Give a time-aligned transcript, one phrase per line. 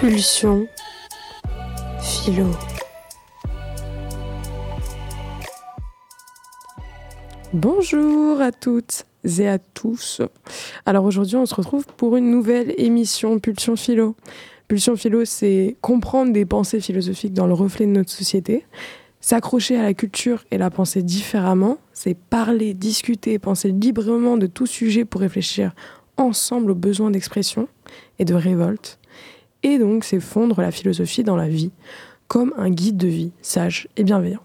[0.00, 0.66] Pulsion.
[2.00, 2.46] Philo.
[7.52, 9.04] Bonjour à toutes
[9.38, 10.22] et à tous.
[10.86, 14.16] Alors aujourd'hui, on se retrouve pour une nouvelle émission Pulsion Philo.
[14.68, 18.64] Pulsion Philo, c'est comprendre des pensées philosophiques dans le reflet de notre société.
[19.20, 24.64] S'accrocher à la culture et la penser différemment, c'est parler, discuter, penser librement de tout
[24.64, 25.74] sujet pour réfléchir
[26.16, 27.68] ensemble aux besoins d'expression
[28.18, 28.99] et de révolte.
[29.62, 31.70] Et donc, c'est fondre la philosophie dans la vie,
[32.28, 34.40] comme un guide de vie sage et bienveillant.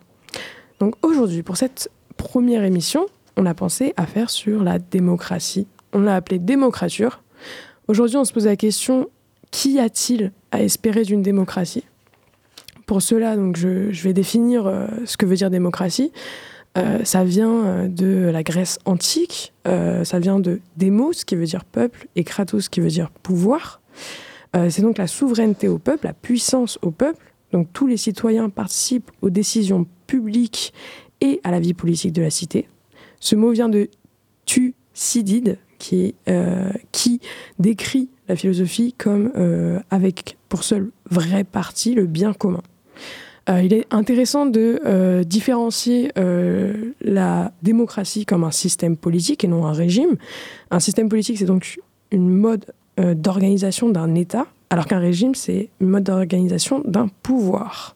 [0.79, 3.05] Donc aujourd'hui, pour cette première émission,
[3.37, 5.67] on a pensé à faire sur la démocratie.
[5.93, 7.21] On l'a appelée démocrature.
[7.87, 9.09] Aujourd'hui, on se pose la question
[9.51, 11.85] qu'y a-t-il à espérer d'une démocratie?
[12.85, 16.11] Pour cela, donc, je, vais définir euh, ce que veut dire démocratie.
[16.77, 21.65] Euh, ça vient euh, de la Grèce antique, ça vient de démos, qui veut dire
[21.65, 23.81] peuple, et kratos, qui veut dire pouvoir.
[24.69, 27.33] C'est donc la souveraineté au peuple, la puissance au peuple.
[27.51, 30.73] Donc tous les citoyens participent aux décisions publiques
[31.21, 32.67] et à la vie politique de la cité.
[33.19, 33.89] Ce mot vient de
[34.45, 37.19] Thucydide, qui, euh, qui
[37.59, 42.63] décrit la philosophie comme euh, avec pour seul vrai parti le bien commun.
[43.49, 46.11] Euh, il est intéressant de différencier
[47.01, 50.15] la démocratie comme un système politique et non un régime.
[50.71, 51.77] Un système politique, c'est donc
[52.11, 52.65] une mode
[52.97, 57.95] d'organisation d'un État, alors qu'un régime, c'est une mode d'organisation d'un pouvoir.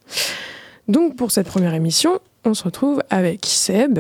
[0.88, 4.00] Donc pour cette première émission, on se retrouve avec Seb,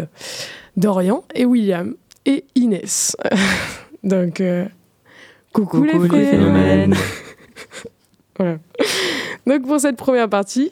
[0.77, 3.15] Dorian et William et Inès.
[4.03, 4.65] Donc, euh,
[5.53, 6.95] coucou, les, phénomènes.
[8.37, 8.57] voilà.
[9.45, 10.71] Donc pour cette première partie,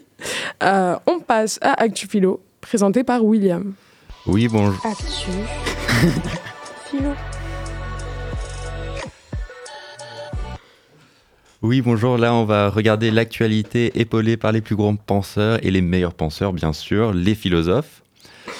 [0.63, 3.73] euh, on passe à Actu Philo, présenté par William.
[4.25, 4.79] Oui, bonjour.
[4.85, 5.31] Actu
[11.63, 12.19] Oui, bonjour.
[12.19, 16.53] Là, on va regarder l'actualité épaulée par les plus grands penseurs et les meilleurs penseurs,
[16.53, 18.03] bien sûr, les philosophes.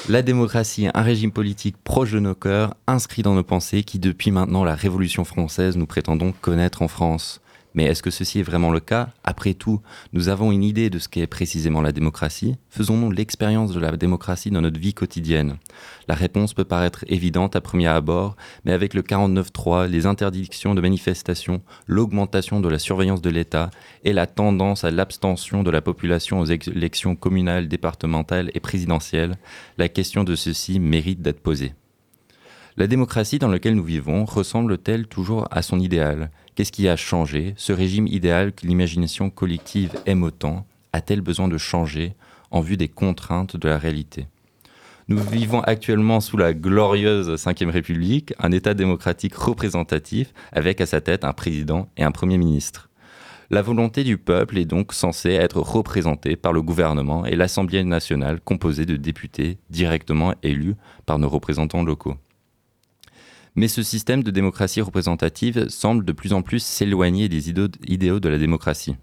[0.10, 4.32] La démocratie, un régime politique proche de nos cœurs, inscrit dans nos pensées, qui depuis
[4.32, 7.40] maintenant la Révolution française nous prétendons connaître en France.
[7.78, 9.10] Mais est-ce que ceci est vraiment le cas?
[9.24, 12.56] Après tout, nous avons une idée de ce qu'est précisément la démocratie.
[12.72, 15.58] Faisons-nous l'expérience de la démocratie dans notre vie quotidienne
[16.08, 20.82] La réponse peut paraître évidente à premier abord, mais avec le 49.3, les interdictions de
[20.82, 23.70] manifestation, l'augmentation de la surveillance de l'État
[24.04, 29.38] et la tendance à l'abstention de la population aux élections communales, départementales et présidentielles,
[29.78, 31.76] la question de ceci mérite d'être posée.
[32.76, 36.32] La démocratie dans laquelle nous vivons ressemble-t-elle toujours à son idéal?
[36.58, 37.54] Qu'est-ce qui a changé?
[37.56, 42.16] Ce régime idéal que l'imagination collective aime autant a-t-elle besoin de changer
[42.50, 44.26] en vue des contraintes de la réalité?
[45.08, 51.00] Nous vivons actuellement sous la glorieuse Ve République, un État démocratique représentatif avec à sa
[51.00, 52.90] tête un président et un Premier ministre.
[53.52, 58.42] La volonté du peuple est donc censée être représentée par le gouvernement et l'Assemblée nationale
[58.42, 60.74] composée de députés directement élus
[61.06, 62.16] par nos représentants locaux.
[63.58, 68.30] Mais ce système de démocratie représentative semble de plus en plus s'éloigner des idéaux de
[68.30, 68.96] la démocratie.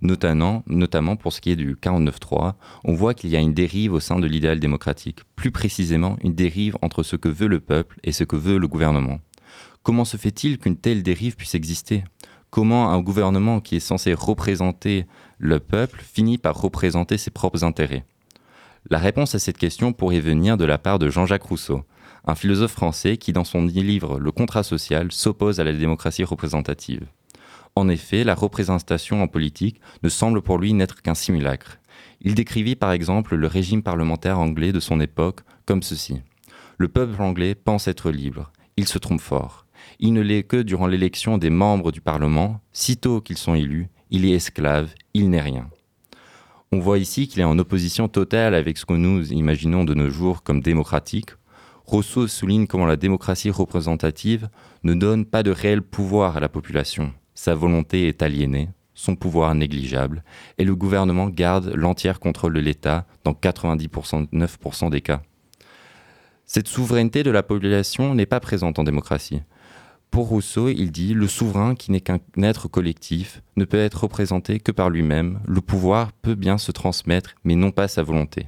[0.00, 2.54] Notamment, notamment pour ce qui est du 49.3,
[2.84, 6.34] on voit qu'il y a une dérive au sein de l'idéal démocratique, plus précisément une
[6.34, 9.20] dérive entre ce que veut le peuple et ce que veut le gouvernement.
[9.82, 12.02] Comment se fait-il qu'une telle dérive puisse exister?
[12.48, 15.04] Comment un gouvernement qui est censé représenter
[15.36, 18.06] le peuple finit par représenter ses propres intérêts?
[18.88, 21.84] La réponse à cette question pourrait venir de la part de Jean-Jacques Rousseau,
[22.24, 27.06] un philosophe français qui, dans son livre Le contrat social, s'oppose à la démocratie représentative.
[27.74, 31.78] En effet, la représentation en politique ne semble pour lui n'être qu'un simulacre.
[32.20, 36.20] Il décrivit par exemple le régime parlementaire anglais de son époque comme ceci.
[36.78, 38.52] Le peuple anglais pense être libre.
[38.76, 39.66] Il se trompe fort.
[39.98, 42.60] Il ne l'est que durant l'élection des membres du Parlement.
[42.72, 45.68] Sitôt qu'ils sont élus, il est esclave, il n'est rien.
[46.70, 50.08] On voit ici qu'il est en opposition totale avec ce que nous imaginons de nos
[50.08, 51.30] jours comme démocratique,
[51.92, 54.48] Rousseau souligne comment la démocratie représentative
[54.82, 57.12] ne donne pas de réel pouvoir à la population.
[57.34, 60.24] Sa volonté est aliénée, son pouvoir négligeable,
[60.56, 65.20] et le gouvernement garde l'entier contrôle de l'État dans 99% des cas.
[66.46, 69.42] Cette souveraineté de la population n'est pas présente en démocratie.
[70.10, 74.60] Pour Rousseau, il dit Le souverain, qui n'est qu'un être collectif, ne peut être représenté
[74.60, 75.40] que par lui-même.
[75.46, 78.46] Le pouvoir peut bien se transmettre, mais non pas sa volonté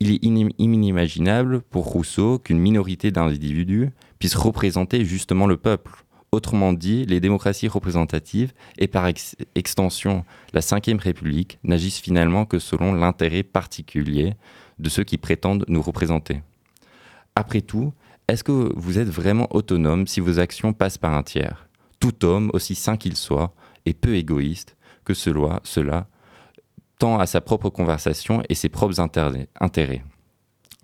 [0.00, 0.24] il est
[0.58, 6.04] inimaginable pour Rousseau qu'une minorité d'individus puisse représenter justement le peuple.
[6.32, 9.06] Autrement dit, les démocraties représentatives et par
[9.54, 14.34] extension la Ve République n'agissent finalement que selon l'intérêt particulier
[14.78, 16.42] de ceux qui prétendent nous représenter.
[17.34, 17.92] Après tout,
[18.28, 21.68] est-ce que vous êtes vraiment autonome si vos actions passent par un tiers?
[22.00, 23.54] Tout homme, aussi sain qu'il soit,
[23.86, 26.08] et peu égoïste, que cela, cela
[26.98, 30.04] tend à sa propre conversation et ses propres intérêts.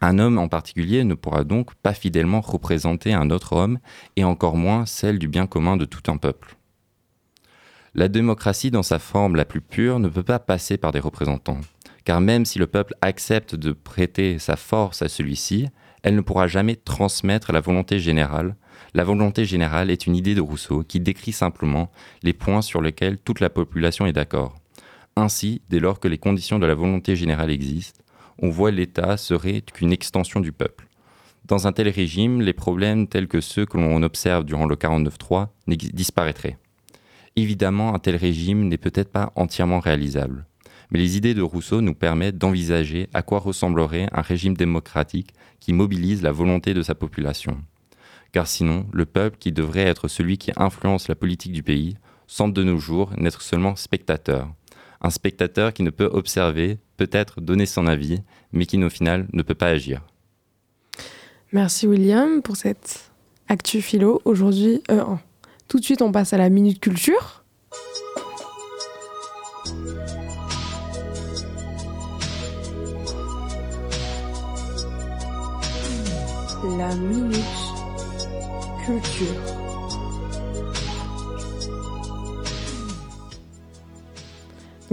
[0.01, 3.79] Un homme en particulier ne pourra donc pas fidèlement représenter un autre homme
[4.17, 6.57] et encore moins celle du bien commun de tout un peuple.
[7.95, 11.61] La démocratie dans sa forme la plus pure ne peut pas passer par des représentants,
[12.05, 15.69] car même si le peuple accepte de prêter sa force à celui-ci,
[16.03, 18.57] elle ne pourra jamais transmettre la volonté générale.
[18.95, 21.93] La volonté générale est une idée de Rousseau qui décrit simplement
[22.23, 24.62] les points sur lesquels toute la population est d'accord.
[25.17, 28.03] Ainsi, dès lors que les conditions de la volonté générale existent,
[28.39, 30.89] on voit l'État serait qu'une extension du peuple.
[31.45, 35.49] Dans un tel régime, les problèmes tels que ceux que l'on observe durant le 49-3
[35.67, 36.57] disparaîtraient.
[37.37, 40.47] Évidemment, un tel régime n'est peut-être pas entièrement réalisable,
[40.91, 45.73] mais les idées de Rousseau nous permettent d'envisager à quoi ressemblerait un régime démocratique qui
[45.73, 47.59] mobilise la volonté de sa population.
[48.33, 52.55] Car sinon, le peuple, qui devrait être celui qui influence la politique du pays, semble
[52.55, 54.49] de nos jours n'être seulement spectateur,
[55.03, 58.23] un spectateur qui ne peut observer, peut-être donner son avis,
[58.53, 60.01] mais qui au final ne peut pas agir.
[61.53, 63.11] Merci William pour cette
[63.49, 64.23] actu philo.
[64.25, 65.05] Aujourd'hui, euh,
[65.69, 67.45] tout de suite on passe à la minute culture.
[76.79, 77.35] La minute
[78.87, 79.62] culture.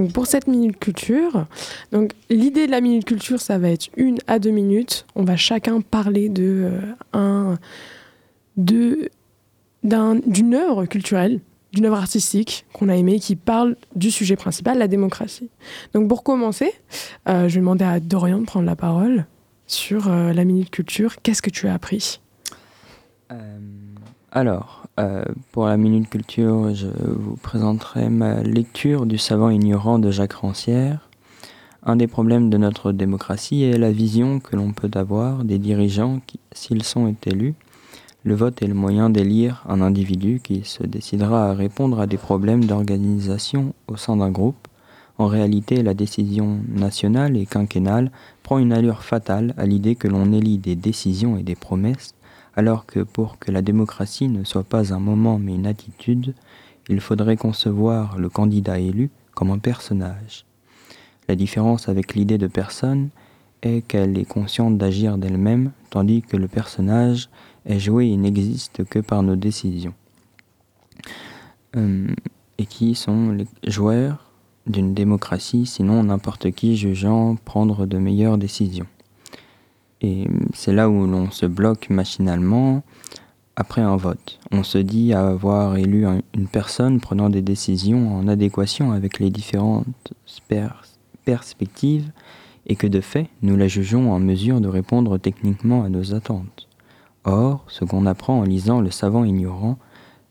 [0.07, 1.45] Pour cette minute culture,
[1.91, 5.05] donc l'idée de la minute culture, ça va être une à deux minutes.
[5.15, 6.81] On va chacun parler de euh,
[7.13, 7.57] un
[8.57, 9.09] de
[9.83, 11.39] d'une œuvre culturelle,
[11.71, 15.49] d'une œuvre artistique qu'on a aimée, qui parle du sujet principal, la démocratie.
[15.93, 16.73] Donc pour commencer,
[17.29, 19.25] euh, je vais demander à Dorian de prendre la parole
[19.67, 21.21] sur euh, la minute culture.
[21.21, 22.19] Qu'est-ce que tu as appris?
[24.31, 30.11] Alors, euh, pour la Minute Culture, je vous présenterai ma lecture du savant ignorant de
[30.11, 31.09] Jacques Rancière.
[31.83, 36.19] Un des problèmes de notre démocratie est la vision que l'on peut avoir des dirigeants
[36.27, 37.55] qui, s'ils sont élus,
[38.25, 42.17] le vote est le moyen d'élire un individu qui se décidera à répondre à des
[42.17, 44.67] problèmes d'organisation au sein d'un groupe.
[45.17, 48.11] En réalité, la décision nationale et quinquennale
[48.43, 52.13] prend une allure fatale à l'idée que l'on élit des décisions et des promesses
[52.59, 56.33] alors que pour que la démocratie ne soit pas un moment mais une attitude,
[56.89, 60.45] il faudrait concevoir le candidat élu comme un personnage.
[61.29, 63.11] La différence avec l'idée de personne
[63.61, 67.29] est qu'elle est consciente d'agir d'elle-même, tandis que le personnage
[67.65, 69.93] est joué et n'existe que par nos décisions.
[71.77, 72.13] Hum,
[72.57, 74.33] et qui sont les joueurs
[74.67, 78.87] d'une démocratie, sinon n'importe qui jugeant prendre de meilleures décisions?
[80.01, 82.83] Et c'est là où l'on se bloque machinalement
[83.55, 84.39] après un vote.
[84.51, 90.13] On se dit avoir élu une personne prenant des décisions en adéquation avec les différentes
[91.25, 92.11] perspectives
[92.67, 96.67] et que de fait, nous la jugeons en mesure de répondre techniquement à nos attentes.
[97.25, 99.77] Or, ce qu'on apprend en lisant Le savant ignorant,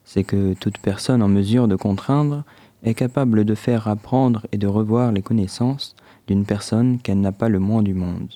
[0.05, 2.45] c'est que toute personne en mesure de contraindre
[2.83, 5.95] est capable de faire apprendre et de revoir les connaissances
[6.27, 8.31] d'une personne qu'elle n'a pas le moins du monde.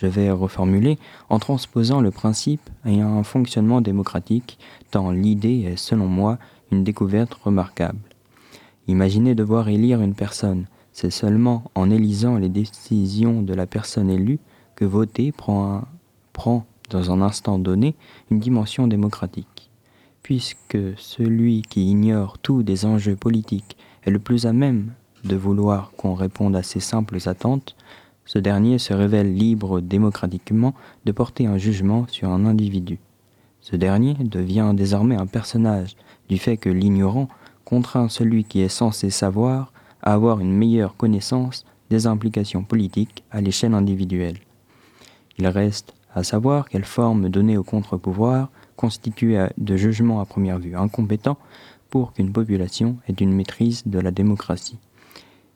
[0.00, 0.96] Je vais reformuler
[1.28, 4.58] en transposant le principe à un fonctionnement démocratique,
[4.92, 6.38] tant l'idée est, selon moi,
[6.70, 7.98] une découverte remarquable.
[8.86, 10.66] Imaginez devoir élire une personne.
[10.92, 14.38] C'est seulement en élisant les décisions de la personne élue
[14.76, 15.82] que voter prend,
[16.32, 17.96] prend dans un instant donné
[18.30, 19.70] une dimension démocratique.
[20.22, 24.92] Puisque celui qui ignore tous des enjeux politiques est le plus à même
[25.24, 27.74] de vouloir qu'on réponde à ses simples attentes,
[28.28, 30.74] ce dernier se révèle libre démocratiquement
[31.06, 32.98] de porter un jugement sur un individu.
[33.62, 35.96] Ce dernier devient désormais un personnage
[36.28, 37.28] du fait que l'ignorant
[37.64, 43.40] contraint celui qui est censé savoir à avoir une meilleure connaissance des implications politiques à
[43.40, 44.36] l'échelle individuelle.
[45.38, 50.76] Il reste à savoir quelle forme donner au contre-pouvoir constitue de jugement à première vue
[50.76, 51.38] incompétent
[51.88, 54.78] pour qu'une population ait une maîtrise de la démocratie.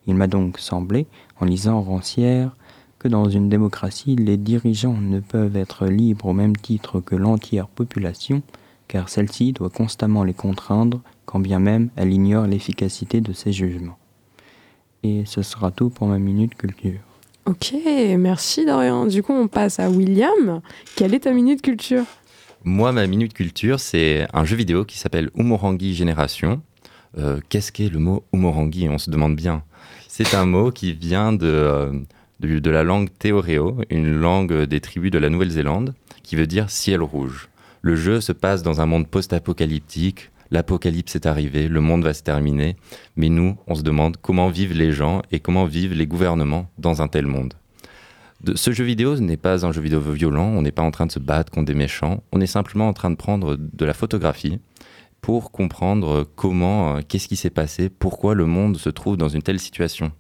[0.07, 1.07] Il m'a donc semblé,
[1.41, 2.57] en lisant Rancière,
[3.03, 7.67] que dans une démocratie, les dirigeants ne peuvent être libres au même titre que l'entière
[7.67, 8.43] population,
[8.87, 13.99] car celle-ci doit constamment les contraindre, quand bien même elle ignore l'efficacité de ses jugements.
[15.03, 17.01] Et ce sera tout pour ma minute culture.
[17.45, 17.75] Ok,
[18.19, 19.07] merci Dorian.
[19.07, 20.61] Du coup, on passe à William.
[20.95, 22.05] Quelle est ta minute culture?
[22.63, 26.63] Moi, ma minute culture, c'est un jeu vidéo qui s'appelle Umurangi Génération.
[27.19, 28.89] Euh, qu'est-ce qu'est le mot Umurangi?
[28.89, 29.65] On se demande bien.
[30.07, 31.47] C'est un mot qui vient de...
[31.47, 31.93] Euh,
[32.43, 37.03] de, la langue Teoreo, une langue des tribus de la Nouvelle-Zélande, qui veut dire ciel
[37.03, 37.49] rouge.
[37.83, 40.31] Le jeu se passe dans un monde post-apocalyptique.
[40.51, 42.77] l'apocalypse est arrivé, le monde va se terminer,
[43.17, 47.01] mais nous, on se demande comment vivent les gens et comment vivent les gouvernements dans
[47.01, 47.55] un tel monde.
[48.43, 51.07] De, ce jeu vidéo n'est pas un jeu vidéo violent, on n'est pas en train
[51.07, 53.95] de se battre contre des méchants, on est simplement en train de prendre de la
[53.95, 54.59] photographie
[55.21, 59.43] pour comprendre comment, euh, qu'est-ce qui s'est passé, pourquoi le monde se trouve dans une
[59.43, 60.11] telle situation.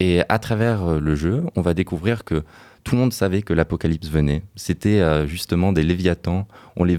[0.00, 2.42] Et à travers euh, le jeu, on va découvrir que
[2.84, 4.42] tout le monde savait que l'apocalypse venait.
[4.56, 6.46] C'était euh, justement des léviathans.
[6.76, 6.96] On les,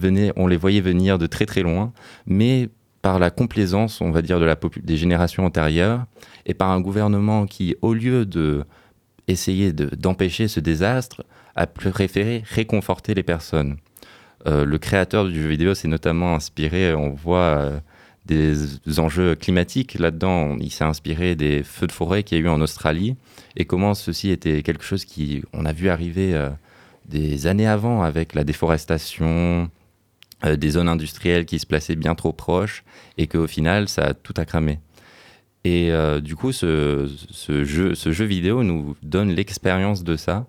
[0.58, 1.92] voyait venir de très très loin,
[2.26, 2.70] mais
[3.02, 6.06] par la complaisance, on va dire, de la des générations antérieures,
[6.46, 8.64] et par un gouvernement qui, au lieu de
[9.28, 13.78] essayer d'empêcher ce désastre, a préféré réconforter les personnes.
[14.48, 17.82] Euh, le créateur du jeu vidéo s'est notamment inspiré, on voit
[18.26, 20.58] des enjeux climatiques là-dedans.
[20.60, 23.16] Il s'est inspiré des feux de forêt qu'il y a eu en Australie
[23.56, 26.50] et comment ceci était quelque chose qui on a vu arriver euh,
[27.06, 29.70] des années avant avec la déforestation,
[30.46, 32.84] euh, des zones industrielles qui se plaçaient bien trop proches
[33.18, 34.80] et qu'au final ça a tout à cramer.
[35.66, 37.10] Et euh, du coup, ce,
[37.48, 40.46] jeu, ce jeu vidéo nous donne l'expérience de ça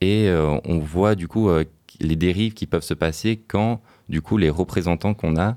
[0.00, 0.30] et
[0.64, 1.50] on voit du coup
[1.98, 5.56] les dérives qui peuvent se passer quand du coup les représentants qu'on a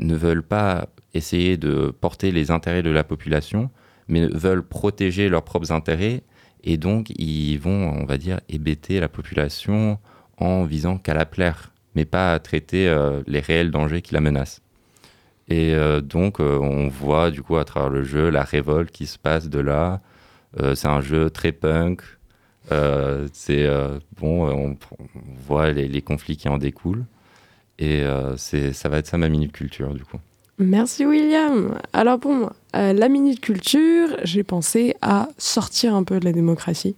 [0.00, 3.70] ne veulent pas essayer de porter les intérêts de la population,
[4.08, 6.22] mais veulent protéger leurs propres intérêts.
[6.64, 9.98] Et donc, ils vont, on va dire, hébéter la population
[10.38, 14.20] en visant qu'à la plaire, mais pas à traiter euh, les réels dangers qui la
[14.20, 14.60] menacent.
[15.48, 19.06] Et euh, donc, euh, on voit du coup à travers le jeu la révolte qui
[19.06, 20.00] se passe de là.
[20.74, 22.02] c'est un jeu très punk.
[23.32, 23.68] c'est
[24.18, 24.76] bon, on,
[25.46, 27.04] voit les, les, conflits qui en découlent.
[27.80, 28.04] Et
[28.36, 30.18] c'est, ça va être ça ma minute culture du coup.
[30.62, 31.78] Merci William.
[31.94, 36.96] Alors moi, euh, la minute culture, j'ai pensé à sortir un peu de la démocratie.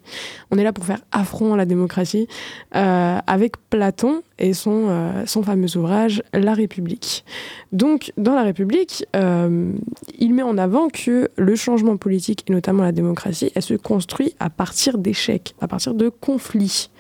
[0.50, 2.26] On est là pour faire affront à la démocratie
[2.74, 7.24] euh, avec Platon et son, euh, son fameux ouvrage La République.
[7.70, 12.90] Donc dans La République, il met en avant que le changement politique et notamment la
[12.90, 16.90] démocratie, elle se construit à partir d'échecs, à partir de conflits.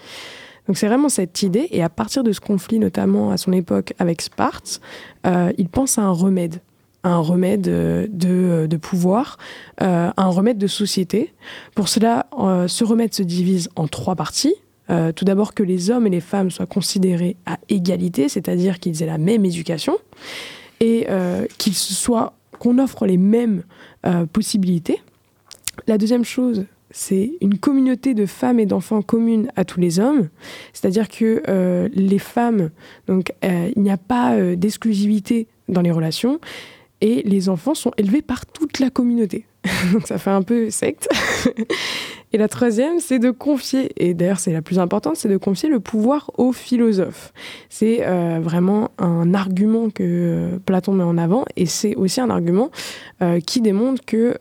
[0.66, 3.94] Donc c'est vraiment cette idée, et à partir de ce conflit, notamment à son époque
[3.98, 4.80] avec Sparte,
[5.26, 6.60] euh, il pense à un remède,
[7.02, 9.38] un remède euh, de, de pouvoir,
[9.82, 11.34] euh, un remède de société.
[11.74, 12.26] Pour cela,
[12.68, 14.54] ce remède se divise en trois parties.
[15.16, 19.06] tout d'abord que les hommes et les femmes soient considérés à égalité, c'est-à-dire qu'ils aient
[19.06, 19.96] la même éducation,
[20.80, 21.06] et
[21.58, 23.62] qu'ils soient, qu'on offre les mêmes
[24.32, 25.00] possibilités.
[25.86, 30.28] La deuxième chose, c'est une communauté de femmes et d'enfants commune à tous les hommes.
[30.72, 32.70] C'est-à-dire que euh, les femmes,
[33.08, 36.38] donc euh, il n'y a pas euh, d'exclusivité dans les relations
[37.00, 39.46] et les enfants sont élevés par toute la communauté.
[39.92, 41.08] donc ça fait un peu secte.
[42.32, 45.68] et la troisième, c'est de confier, et d'ailleurs c'est la plus importante, c'est de confier
[45.68, 47.32] le pouvoir aux philosophes.
[47.68, 48.04] C'est
[48.40, 52.70] vraiment un argument que Platon met en avant et c'est aussi un argument
[53.46, 54.36] qui démontre que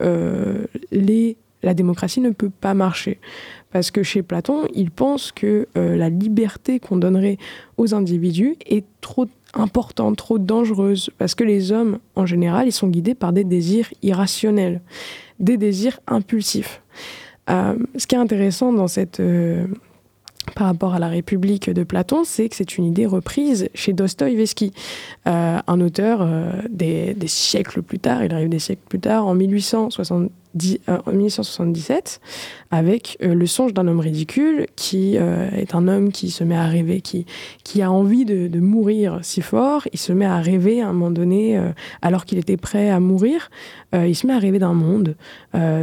[0.91, 3.19] les la démocratie ne peut pas marcher.
[3.71, 7.37] Parce que chez Platon, il pense que euh, la liberté qu'on donnerait
[7.77, 12.87] aux individus est trop importante, trop dangereuse, parce que les hommes, en général, ils sont
[12.87, 14.81] guidés par des désirs irrationnels,
[15.39, 16.81] des désirs impulsifs.
[17.49, 18.87] Euh, ce qui est intéressant dans.
[19.19, 19.65] Euh,
[20.55, 24.73] par rapport à la République de Platon, c'est que c'est une idée reprise chez Dostoïevski,
[25.25, 26.27] un auteur
[26.67, 30.27] des, des, siècles plus tard, il arrive des siècles plus tard, en 1870, euh,
[30.87, 32.19] en 1977
[32.71, 36.55] avec euh, Le songe d'un homme ridicule, qui euh, est un homme qui se met
[36.55, 37.25] à rêver, qui,
[37.63, 39.87] qui a envie de, mourir si fort.
[39.93, 41.59] Il se met à rêver à un moment donné,
[42.01, 43.49] alors qu'il était prêt à mourir.
[43.93, 45.15] il se met à rêver d'un monde,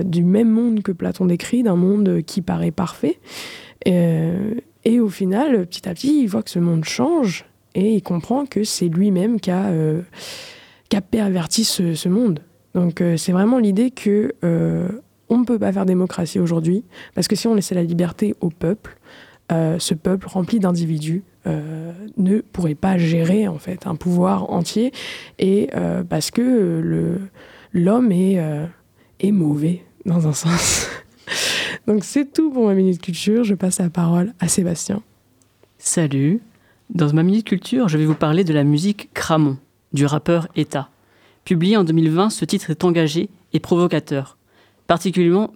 [0.04, 3.18] du même monde que Platon décrit, d'un monde qui paraît parfait.
[3.84, 8.46] et au final, petit à petit, il voit que ce monde change et il comprend
[8.46, 9.72] que c'est lui-même qui a,
[11.10, 12.40] perverti ce monde.
[12.78, 14.88] Donc euh, c'est vraiment l'idée que euh,
[15.28, 16.84] on ne peut pas faire démocratie aujourd'hui,
[17.16, 18.96] parce que si on laissait la liberté au peuple,
[19.50, 21.24] euh, ce peuple rempli d'individus
[22.18, 24.92] ne pourrait pas gérer en fait un pouvoir entier,
[25.38, 25.70] et
[26.10, 27.18] parce que
[27.72, 28.38] l'homme est,
[29.20, 30.88] est mauvais dans un sens.
[31.86, 33.44] Donc c'est tout pour ma minute culture.
[33.44, 35.00] Je passe la parole à Sébastien.
[35.78, 36.42] Salut.
[36.90, 39.56] Dans ma minute culture, je vais vous parler de la musique Cramon,
[39.94, 40.90] du rappeur Eta.
[41.48, 44.36] Publié en 2020, ce titre est engagé et provocateur,
[44.86, 45.48] particulièrement,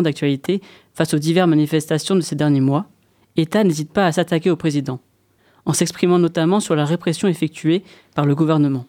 [0.00, 0.62] d'actualité
[0.94, 2.86] face aux diverses manifestations de ces derniers mois.
[3.36, 4.98] État n'hésite pas à s'attaquer au président,
[5.66, 8.86] en s'exprimant notamment sur la répression effectuée par le gouvernement.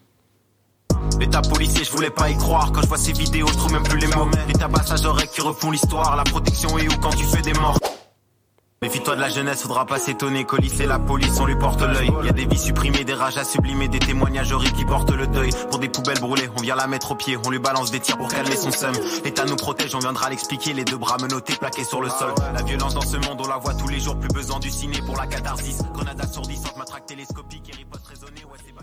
[1.19, 2.71] L'état policier, je voulais pas y croire.
[2.71, 4.29] Quand je vois ces vidéos, je trouve même plus les mots.
[4.47, 6.15] Les tabassages d'oreilles qui refont l'histoire.
[6.15, 7.77] La protection est où quand tu fais des morts?
[8.83, 12.11] Méfie-toi de la jeunesse, faudra pas s'étonner qu'au lycée la police on lui porte l'œil.
[12.25, 15.25] Y a des vies supprimées, des rages à sublimer, des témoignages horribles qui portent le
[15.25, 15.51] deuil.
[15.69, 18.17] Pour des poubelles brûlées, on vient la mettre au pied, on lui balance des tirs
[18.17, 18.93] pour calmer son seum.
[19.23, 22.33] L'État nous protège, on viendra l'expliquer, les deux bras menottés plaqués sur le sol.
[22.53, 24.99] La violence dans ce monde, on la voit tous les jours, plus besoin du ciné
[25.05, 25.81] pour la catharsis.
[25.93, 28.73] Grenade assourdissante, matraque télescopique et riposte raisonnée, ouais c'est.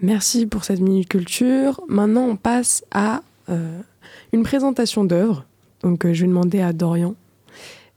[0.00, 1.80] Merci pour cette minute culture.
[1.88, 3.80] Maintenant, on passe à euh,
[4.32, 5.44] une présentation d'œuvre.
[5.82, 7.14] Donc, euh, je vais demander à Dorian.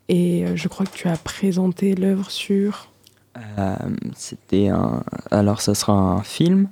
[0.08, 2.92] Et euh, je crois que tu as présenté l'œuvre sur.
[3.38, 3.76] Euh,
[4.16, 5.04] C'était un.
[5.32, 6.68] Alors, ça sera un film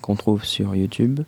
[0.00, 1.20] qu'on trouve sur YouTube.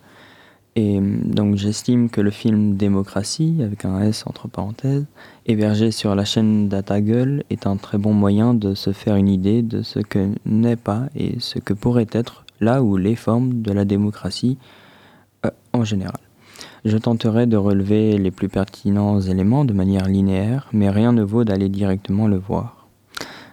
[0.77, 5.05] Et donc, j'estime que le film Démocratie, avec un S entre parenthèses,
[5.45, 9.61] hébergé sur la chaîne DataGull, est un très bon moyen de se faire une idée
[9.61, 13.73] de ce que n'est pas et ce que pourrait être là où les formes de
[13.73, 14.57] la démocratie
[15.73, 16.26] en général.
[16.85, 21.43] Je tenterai de relever les plus pertinents éléments de manière linéaire, mais rien ne vaut
[21.43, 22.87] d'aller directement le voir.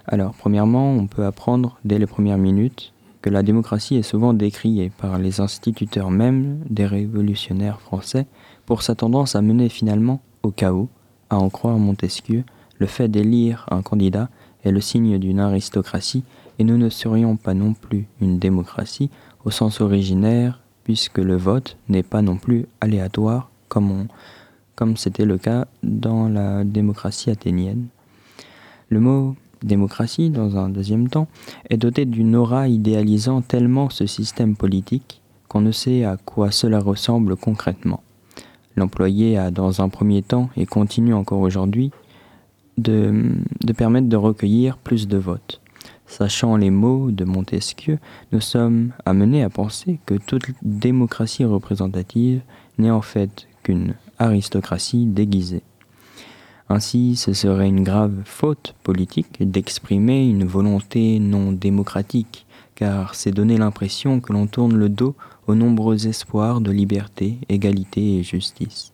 [0.06, 4.92] Alors, premièrement, on peut apprendre dès les premières minutes que la démocratie est souvent décriée
[4.98, 8.26] par les instituteurs même des révolutionnaires français
[8.66, 10.90] pour sa tendance à mener finalement au chaos,
[11.30, 12.44] à en croire Montesquieu,
[12.78, 14.28] le fait d'élire un candidat
[14.64, 16.22] est le signe d'une aristocratie
[16.58, 19.10] et nous ne serions pas non plus une démocratie
[19.44, 24.06] au sens originaire puisque le vote n'est pas non plus aléatoire comme, on-
[24.76, 27.86] comme c'était le cas dans la démocratie athénienne.
[28.90, 31.26] Le mot démocratie, dans un deuxième temps,
[31.70, 36.78] est doté d'une aura idéalisant tellement ce système politique qu'on ne sait à quoi cela
[36.80, 38.02] ressemble concrètement.
[38.76, 41.92] L'employé a dans un premier temps et continue encore aujourd'hui
[42.76, 43.30] de,
[43.64, 45.60] de permettre de recueillir plus de votes.
[46.06, 47.99] Sachant les mots de Montesquieu,
[48.32, 52.42] nous sommes amenés à penser que toute démocratie représentative
[52.78, 55.62] n'est en fait qu'une aristocratie déguisée.
[56.68, 63.59] Ainsi, ce serait une grave faute politique d'exprimer une volonté non démocratique, car c'est donner
[63.59, 65.14] l'impression que l'on tourne le dos
[65.46, 68.92] aux nombreux espoirs de liberté, égalité et justice.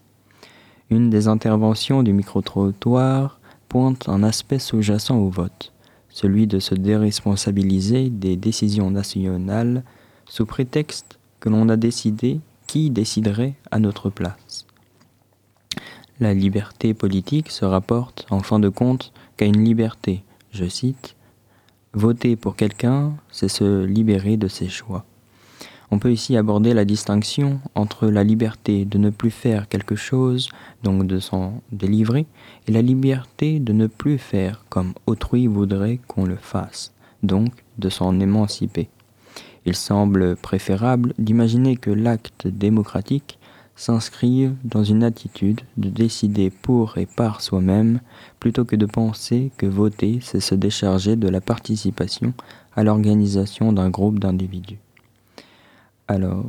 [0.90, 5.72] Une des interventions du micro-trottoir pointe un aspect sous-jacent au vote,
[6.10, 9.84] celui de se déresponsabiliser des décisions nationales
[10.26, 14.66] sous prétexte que l'on a décidé qui déciderait à notre place.
[16.20, 21.16] La liberté politique se rapporte en fin de compte qu'à une liberté, je cite,
[21.92, 25.04] Voter pour quelqu'un, c'est se libérer de ses choix.
[25.92, 30.48] On peut ici aborder la distinction entre la liberté de ne plus faire quelque chose,
[30.84, 32.26] donc de s'en délivrer,
[32.68, 36.92] et la liberté de ne plus faire comme autrui voudrait qu'on le fasse,
[37.24, 38.88] donc de s'en émanciper.
[39.66, 43.38] Il semble préférable d'imaginer que l'acte démocratique
[43.74, 48.00] s'inscrive dans une attitude de décider pour et par soi-même,
[48.38, 52.32] plutôt que de penser que voter, c'est se décharger de la participation
[52.76, 54.78] à l'organisation d'un groupe d'individus.
[56.10, 56.44] Alors,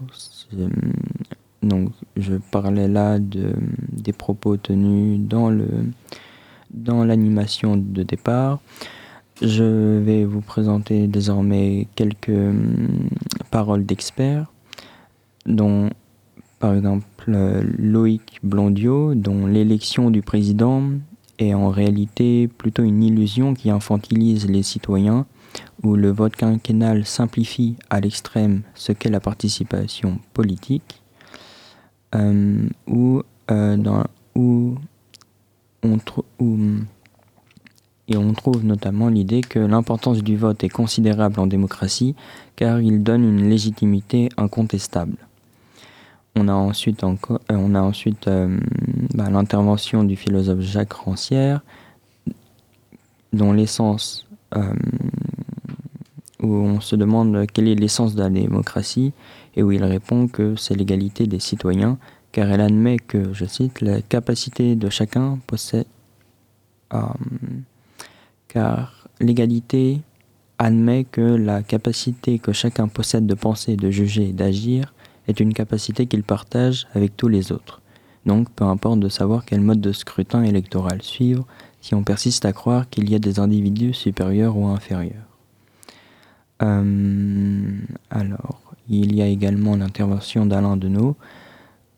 [1.62, 3.54] donc, je parlais là de,
[3.92, 5.68] des propos tenus dans le
[6.72, 8.60] dans l'animation de départ.
[9.40, 13.08] Je vais vous présenter désormais quelques hum,
[13.52, 14.52] paroles d'experts,
[15.46, 15.92] dont
[16.58, 17.06] par exemple
[17.78, 20.86] Loïc Blondiot, dont l'élection du président
[21.38, 25.28] est en réalité plutôt une illusion qui infantilise les citoyens,
[25.84, 31.02] où le vote quinquennal simplifie à l'extrême ce qu'est la participation politique,
[32.16, 34.76] euh, où, euh, dans, où
[35.84, 35.98] on
[38.08, 42.16] et on trouve notamment l'idée que l'importance du vote est considérable en démocratie
[42.58, 45.16] car il donne une légitimité incontestable.
[46.36, 47.04] On a ensuite,
[48.28, 48.60] euh,
[49.14, 51.62] bah, l'intervention du philosophe Jacques Rancière,
[53.32, 54.28] dont l'essence,
[56.42, 59.14] où on se demande quelle est l'essence de la démocratie,
[59.56, 61.98] et où il répond que c'est l'égalité des citoyens,
[62.32, 65.86] car elle admet que, je cite, la capacité de chacun possède.
[66.94, 67.00] euh,
[68.48, 70.02] car l'égalité
[70.58, 74.94] admet que la capacité que chacun possède de penser, de juger et d'agir
[75.28, 77.82] est une capacité qu'il partage avec tous les autres.
[78.26, 81.46] Donc, peu importe de savoir quel mode de scrutin électoral suivre,
[81.82, 85.31] si on persiste à croire qu'il y a des individus supérieurs ou inférieurs.
[86.62, 91.16] Euh, alors, il y a également l'intervention d'Alain Deneau.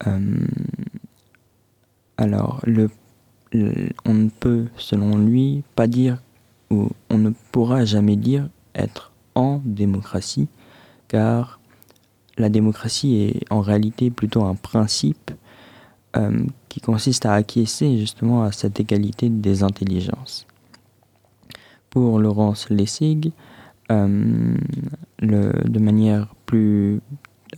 [0.08, 0.38] Euh,
[2.18, 2.62] alors,
[4.06, 6.22] on ne peut, selon lui, pas dire,
[6.70, 10.48] ou on ne pourra jamais dire être en démocratie,
[11.08, 11.60] car
[12.38, 15.32] la démocratie est en réalité plutôt un principe
[16.16, 20.48] euh, qui consiste à acquiescer justement à cette égalité des intelligences.
[21.90, 23.32] Pour Laurence Lessig,
[23.92, 24.56] euh,
[25.22, 27.02] de manière plus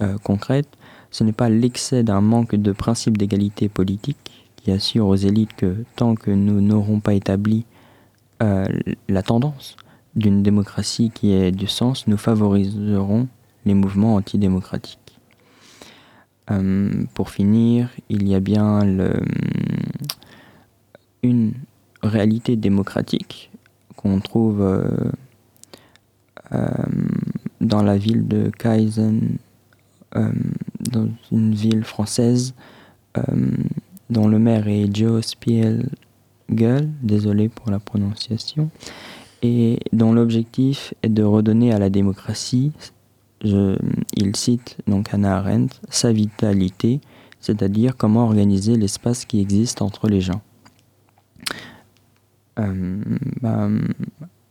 [0.01, 0.67] euh, concrète,
[1.11, 5.83] ce n'est pas l'excès d'un manque de principe d'égalité politique qui assure aux élites que
[5.95, 7.65] tant que nous n'aurons pas établi
[9.07, 9.75] la tendance
[10.15, 13.27] d'une démocratie qui ait du sens, nous favoriserons
[13.65, 14.99] les mouvements antidémocratiques.
[16.51, 19.13] Euh, pour finir, il y a bien le,
[21.23, 21.53] une
[22.03, 23.49] réalité démocratique
[23.95, 25.11] qu'on trouve euh, euh,
[27.62, 29.38] dans la ville de Kaizen,
[30.13, 32.53] dans une ville française
[34.10, 38.69] dont le maire est Joe Spielgel, désolé pour la prononciation,
[39.41, 42.71] et dont l'objectif est de redonner à la démocratie
[43.43, 47.01] il cite donc Hannah Arendt sa vitalité,
[47.39, 50.41] c'est-à-dire comment organiser l'espace qui existe entre les gens.
[52.60, 53.01] Euh,
[53.41, 53.69] bah,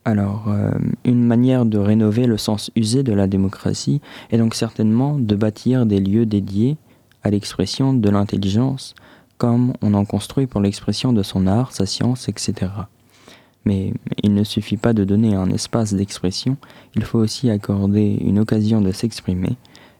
[0.07, 0.71] alors, euh,
[1.05, 5.87] une manière de rénover le sens usé de la démocratie est donc certainement de bâtir
[5.87, 6.77] des lieux dédiés
[7.23, 8.95] à l'expression de l'intelligence,
[9.39, 12.71] comme on en construit pour l'expression de son art, sa science, etc.
[13.65, 16.59] Mais il ne suffit pas de donner un espace d'expression,
[16.95, 19.57] il faut aussi accorder une occasion de s'exprimer.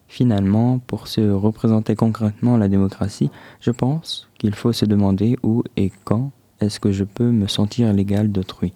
[0.07, 5.91] Finalement, pour se représenter concrètement la démocratie, je pense qu'il faut se demander où et
[6.05, 8.75] quand est-ce que je peux me sentir l'égal d'autrui.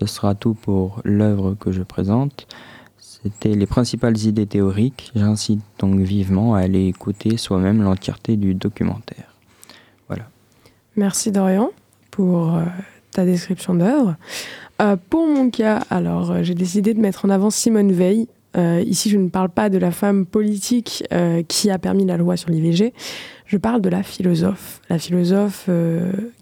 [0.00, 2.46] Ce sera tout pour l'œuvre que je présente.
[2.98, 5.12] C'était les principales idées théoriques.
[5.14, 9.36] J'incite donc vivement à aller écouter soi-même l'entièreté du documentaire.
[10.08, 10.30] Voilà.
[10.96, 11.72] Merci Dorian
[12.10, 12.64] pour euh,
[13.10, 14.16] ta description d'œuvre.
[14.80, 18.28] Euh, pour mon cas, alors euh, j'ai décidé de mettre en avant Simone Veil.
[18.56, 21.04] Euh, ici, je ne parle pas de la femme politique
[21.48, 22.92] qui a permis la loi sur l'IVG.
[23.46, 25.68] Je parle de la philosophe, la philosophe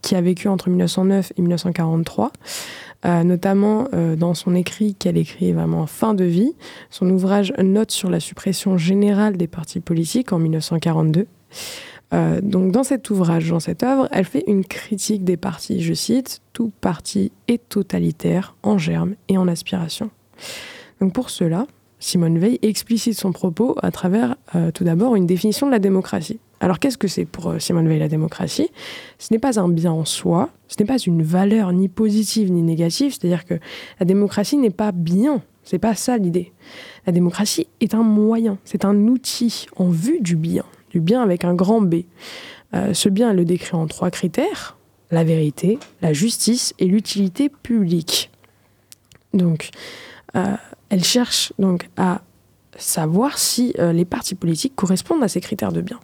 [0.03, 2.33] qui a vécu entre 1909 et 1943.
[3.25, 6.53] notamment dans son écrit qu'elle écrit vraiment en fin de vie,
[6.91, 11.27] son ouvrage Note sur la suppression générale des partis politiques en 1942.
[12.13, 15.95] Euh, donc dans cet ouvrage, dans cette œuvre, elle fait une critique des partis, je
[15.95, 20.11] cite, tout parti est totalitaire en germe et en aspiration.
[21.01, 21.67] Donc pour cela,
[22.01, 26.41] Simone Veil explicite son propos à travers euh, tout d'abord une définition de la démocratie.
[26.59, 28.71] Alors qu'est-ce que c'est pour euh, Simone Veil la démocratie?
[29.19, 32.63] Ce n'est pas un bien en soi, ce n'est pas une valeur ni positive ni
[32.63, 33.55] négative, c'est-à-dire que
[34.01, 36.53] la démocratie n'est pas bien, c'est pas ça l'idée.
[37.07, 41.45] La démocratie est un moyen, c'est un outil en vue du bien, du bien avec
[41.45, 41.97] un grand B.
[42.75, 44.79] Euh, ce bien, elle le décrit en trois critères
[45.11, 48.31] la vérité, la justice et l'utilité publique.
[49.35, 49.71] Donc,
[50.91, 52.21] elle cherche donc à
[52.77, 55.99] savoir si euh, les partis politiques correspondent à ces critères de bien.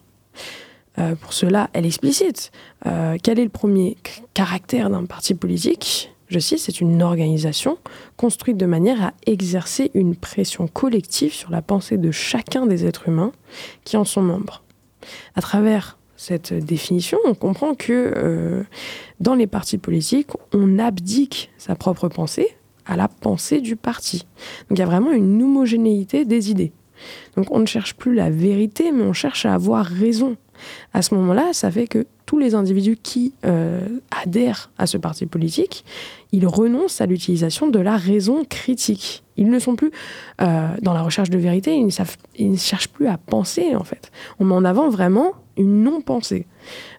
[1.21, 2.51] pour cela, elle explicite
[3.23, 3.99] quel est le premier
[4.33, 6.11] caractère d'un parti politique?
[6.29, 7.79] Je cite, c'est une organisation
[8.17, 13.09] construite de manière à exercer une pression collective sur la pensée de chacun des êtres
[13.09, 13.33] humains
[13.85, 14.63] qui en sont membres.
[15.37, 18.65] À travers cette définition, on comprend que euh,
[19.21, 24.27] dans les partis politiques, on abdique sa propre pensée à la pensée du parti.
[24.69, 26.73] Donc il y a vraiment une homogénéité des idées.
[27.37, 30.37] Donc on ne cherche plus la vérité, mais on cherche à avoir raison.
[30.95, 35.27] À ce moment-là, ça fait que tous les individus qui euh, adhèrent à ce parti
[35.27, 35.85] politique,
[36.33, 39.23] ils renoncent à l'utilisation de la raison critique.
[39.37, 39.93] Ils ne sont plus
[40.43, 44.11] euh, dans la recherche de vérité, ils ne, cherchent plus à penser en fait.
[44.41, 46.47] On met en avant vraiment une non-pensée.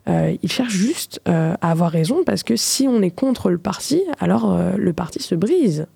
[0.07, 4.01] Euh, ils cherchent juste à avoir raison parce que si on est contre le parti,
[4.19, 5.87] alors le parti se brise.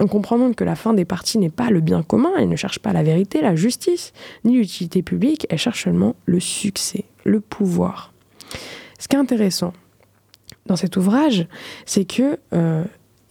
[0.00, 2.54] On comprend donc que la fin des partis n'est pas le bien commun, elle ne
[2.54, 4.12] cherche pas la vérité, la justice,
[4.44, 8.12] ni l'utilité publique, elle cherche seulement le succès, le pouvoir.
[8.98, 9.72] Ce qui est intéressant
[10.66, 11.46] dans cet ouvrage,
[11.86, 12.84] c'est que euh,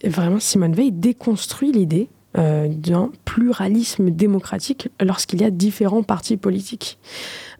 [0.04, 6.98] vraiment Simone Veil déconstruit l'idée euh, d'un pluralisme démocratique lorsqu'il y a différents partis politiques.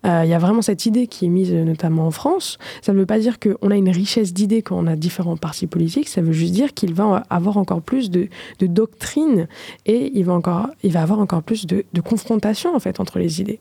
[0.07, 2.59] Euh, il y a vraiment cette idée qui est mise notamment en France.
[2.83, 5.67] Ça ne veut pas dire qu'on a une richesse d'idées quand on a différents partis
[5.67, 8.29] politiques, ça veut juste dire qu'il va avoir encore plus de,
[8.61, 9.49] de doctrines
[9.87, 13.19] et il va, encore, il va avoir encore plus de, de confrontation en fait entre
[13.19, 13.61] les idées.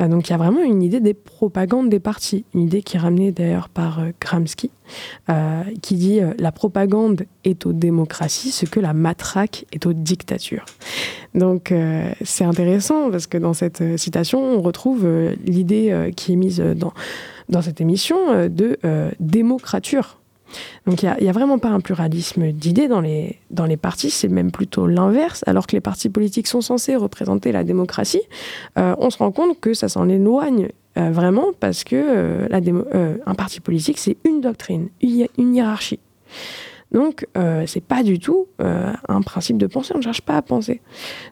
[0.00, 2.96] Euh, donc il y a vraiment une idée des propagandes des partis, une idée qui
[2.96, 4.70] est ramenée d'ailleurs par euh, Gramsci,
[5.82, 10.64] qui dit la propagande est aux démocraties ce que la matraque est aux dictatures.
[11.32, 11.72] Donc
[12.24, 15.06] c'est intéressant parce que dans cette citation, on retrouve
[16.16, 16.92] qui est mise dans,
[17.48, 18.78] dans cette émission de
[19.18, 20.18] démocrature.
[20.86, 24.28] Donc il n'y a, vraiment pas un pluralisme d'idées dans les, dans les partis, c'est
[24.28, 25.44] même plutôt l'inverse.
[25.46, 28.22] Alors que les partis politiques sont censés représenter la démocratie,
[28.76, 30.68] euh, on se rend compte que ça s'en éloigne
[30.98, 35.54] Euh, vraiment, parce que euh, euh, un parti politique, c'est une doctrine, une hi- une
[35.54, 36.00] hiérarchie.
[36.90, 39.92] Donc, euh, c'est pas du tout euh, un principe de pensée.
[39.94, 40.80] On ne cherche pas à penser.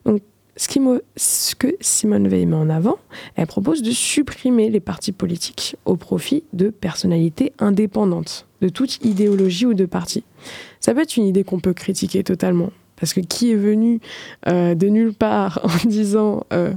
[0.05, 0.21] Donc,
[0.59, 2.99] ce, que Simone Veil met en avant,
[3.37, 9.67] elle propose de supprimer les partis politiques au profit de personnalités indépendantes, de toute idéologie
[9.67, 10.25] ou de parti.
[10.81, 12.71] Ça peut être une idée qu'on peut critiquer totalement.
[12.99, 14.01] Parce que qui est venu
[14.47, 16.73] euh, de nulle part en disant, euh,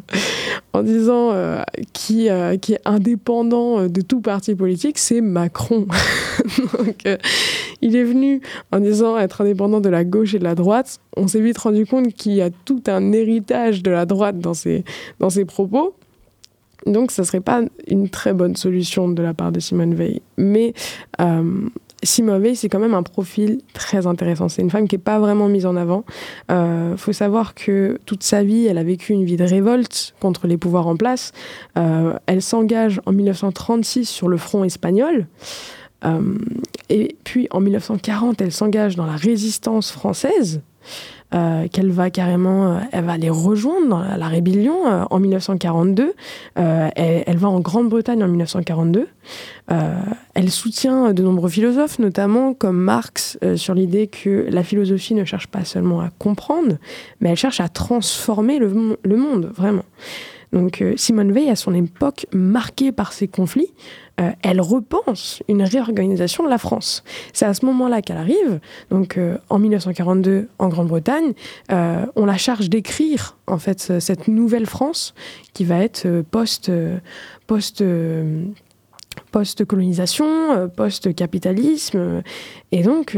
[0.74, 1.62] en disant euh,
[1.94, 5.88] qui, euh, qui est indépendant de tout parti politique, c'est Macron.
[7.82, 11.00] Il est venu en disant être indépendant de la gauche et de la droite.
[11.18, 14.54] On s'est vite rendu compte qu'il y a tout un héritage de la droite dans
[14.54, 14.84] ses,
[15.20, 15.96] dans ses propos.
[16.86, 20.22] Donc, ça serait pas une très bonne solution de la part de Simone Veil.
[20.38, 20.74] Mais
[22.04, 24.50] Simone Veil, c'est quand même un profil très intéressant.
[24.50, 26.04] C'est une femme qui n'est pas vraiment mise en avant.
[26.50, 30.16] Il euh, faut savoir que toute sa vie, elle a vécu une vie de révolte
[30.20, 31.32] contre les pouvoirs en place.
[31.78, 35.28] Euh, elle s'engage en 1936 sur le front espagnol.
[36.04, 36.38] Euh,
[36.90, 40.62] et puis en 1940, elle s'engage dans la résistance française.
[41.34, 46.14] Euh, qu'elle va carrément, euh, elle va les rejoindre dans la, rébellion euh, en 1942.
[46.60, 49.08] Euh, elle, elle, va en Grande-Bretagne en 1942.
[49.72, 49.94] Euh,
[50.34, 55.48] elle soutient de nombreux philosophes, notamment comme Marx, sur l'idée que la philosophie ne cherche
[55.48, 56.76] pas seulement à comprendre,
[57.22, 59.86] mais elle cherche à transformer le monde, vraiment.
[60.52, 63.74] Donc euh, Simone Veil, à son époque marquée par ces conflits,
[64.20, 67.04] euh, elle repense une réorganisation de la France.
[67.34, 68.60] C'est à ce moment-là qu'elle arrive,
[68.90, 71.34] donc euh, en 1942 en Grande-Bretagne,
[71.70, 75.14] on la charge d'écrire en fait cette nouvelle France
[75.54, 76.72] qui va être post
[77.48, 77.84] post
[79.32, 82.22] post-colonisation, post-capitalisme.
[82.72, 83.18] Et donc,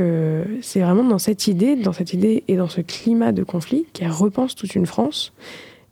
[0.61, 4.11] c'est vraiment dans cette idée, dans cette idée et dans ce climat de conflit qu'elle
[4.11, 5.33] repense toute une France.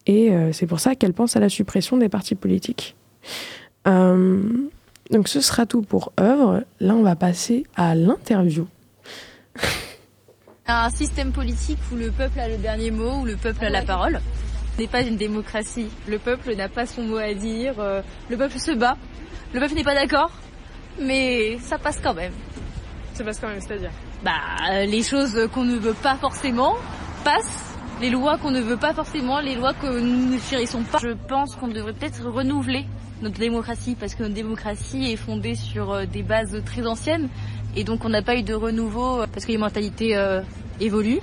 [0.07, 2.95] Et euh, c'est pour ça qu'elle pense à la suppression des partis politiques.
[3.87, 4.41] Euh,
[5.11, 6.63] donc ce sera tout pour œuvre.
[6.79, 8.67] Là, on va passer à l'interview.
[10.67, 13.81] Un système politique où le peuple a le dernier mot, où le peuple a la
[13.81, 14.21] parole.
[14.75, 15.89] Ce n'est pas une démocratie.
[16.07, 17.75] Le peuple n'a pas son mot à dire.
[17.79, 18.97] euh, Le peuple se bat.
[19.53, 20.31] Le peuple n'est pas d'accord.
[20.99, 22.31] Mais ça passe quand même.
[23.13, 23.91] Ça passe quand même, c'est-à-dire?
[24.23, 26.75] Bah, les choses qu'on ne veut pas forcément
[27.25, 27.70] passent.
[28.01, 30.97] Les lois qu'on ne veut pas forcément, les lois que nous ne chérissons pas.
[30.97, 32.87] Je pense qu'on devrait peut-être renouveler
[33.21, 37.29] notre démocratie parce que notre démocratie est fondée sur euh, des bases très anciennes
[37.75, 40.41] et donc on n'a pas eu de renouveau euh, parce que les mentalités euh,
[40.79, 41.21] évoluent.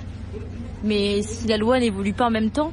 [0.81, 2.71] Mais si la loi n'évolue pas en même temps,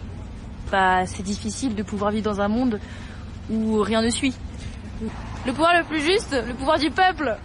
[0.70, 2.78] bah, c'est difficile de pouvoir vivre dans un monde
[3.50, 4.34] où rien ne suit.
[5.44, 7.36] Le pouvoir le plus juste, le pouvoir du peuple.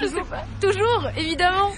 [0.00, 0.42] Je sais pas.
[0.60, 1.70] Toujours, évidemment.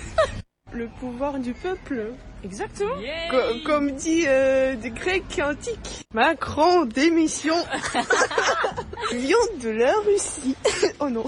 [0.72, 2.14] Le pouvoir du peuple.
[2.44, 2.94] Exactement.
[3.30, 6.06] Co- comme dit euh, des Grecs antiques.
[6.12, 7.54] Macron, démission.
[9.12, 10.54] Vient de la Russie.
[11.00, 11.24] oh non.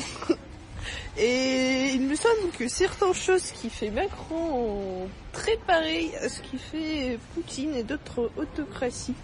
[1.19, 6.43] Et il me semble que certaines choses qui fait Macron sont très pareilles à ce
[6.43, 9.15] qui fait Poutine et d'autres autocraties.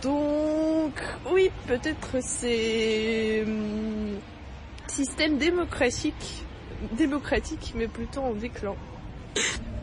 [0.00, 0.94] Donc,
[1.30, 4.18] oui, peut-être c'est hum,
[4.86, 6.44] système démocratique,
[6.92, 8.74] démocratique, mais plutôt en déclin.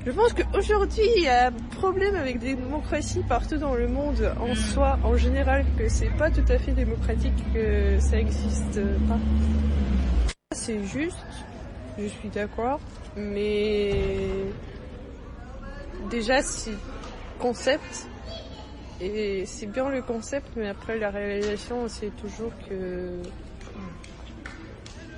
[0.05, 4.33] Je pense qu'aujourd'hui, il y a un problème avec des démocraties partout dans le monde
[4.39, 9.19] en soi, en général, que c'est pas tout à fait démocratique, que ça existe pas.
[10.55, 11.17] C'est juste,
[11.97, 12.79] je suis d'accord,
[13.17, 13.93] mais
[16.09, 16.77] déjà, c'est
[17.38, 18.07] concept,
[19.01, 23.19] et c'est bien le concept, mais après la réalisation, c'est toujours que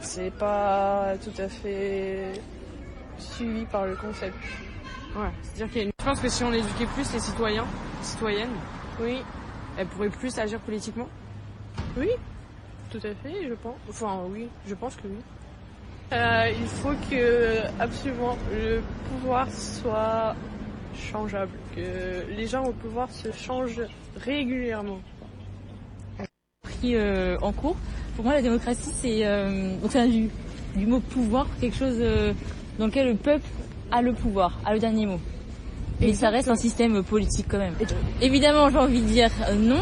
[0.01, 2.33] c'est pas tout à fait
[3.19, 4.35] suivi par le concept.
[5.15, 5.91] Ouais, c'est-à-dire qu'il y a une...
[5.99, 7.65] Je pense que si on éduquait plus les citoyens,
[8.01, 8.49] citoyennes,
[8.99, 9.17] Oui,
[9.77, 11.07] elles pourraient plus agir politiquement?
[11.97, 12.09] oui,
[12.91, 13.75] tout à fait, je pense.
[13.89, 15.17] Enfin, oui, je pense que oui.
[16.13, 20.35] Euh, il faut que absolument le pouvoir soit
[20.93, 23.81] changeable, que les gens au pouvoir se changent
[24.17, 24.99] régulièrement.
[26.63, 27.77] Pris euh, en cours.
[28.15, 30.29] Pour moi, la démocratie, c'est euh, vient du,
[30.75, 32.33] du mot pouvoir, quelque chose euh,
[32.77, 33.47] dans lequel le peuple
[33.91, 35.19] a le pouvoir, a le dernier mot.
[35.99, 37.73] Mais ça reste un système politique quand même.
[38.21, 39.81] Évidemment, j'ai envie de dire euh, non.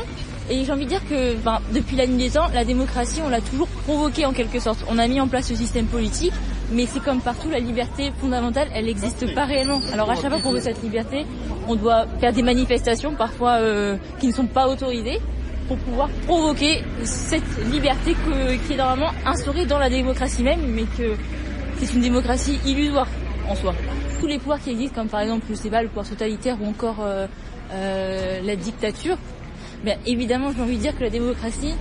[0.52, 3.30] Et j'ai envie de dire que ben, depuis la nuit des temps, la démocratie, on
[3.30, 4.84] l'a toujours provoquée en quelque sorte.
[4.90, 6.34] On a mis en place ce système politique,
[6.74, 9.80] mais c'est comme partout, la liberté fondamentale, elle n'existe pas réellement.
[9.94, 11.26] Alors à chaque fois qu'on veut cette liberté,
[11.68, 15.20] on doit faire des manifestations, parfois euh, qui ne sont pas autorisées,
[15.68, 20.86] pour pouvoir provoquer cette liberté que- qui est normalement instaurée dans la démocratie même, mais
[20.98, 21.14] que
[21.78, 23.08] c'est une démocratie illusoire
[23.50, 23.74] en soi.
[24.20, 26.98] Tous les pouvoirs qui existent, comme par exemple, je sais le pouvoir totalitaire ou encore
[27.02, 27.28] euh,
[27.72, 29.18] euh, la dictature,
[29.84, 31.74] bien évidemment, j'ai envie de dire que la démocratie,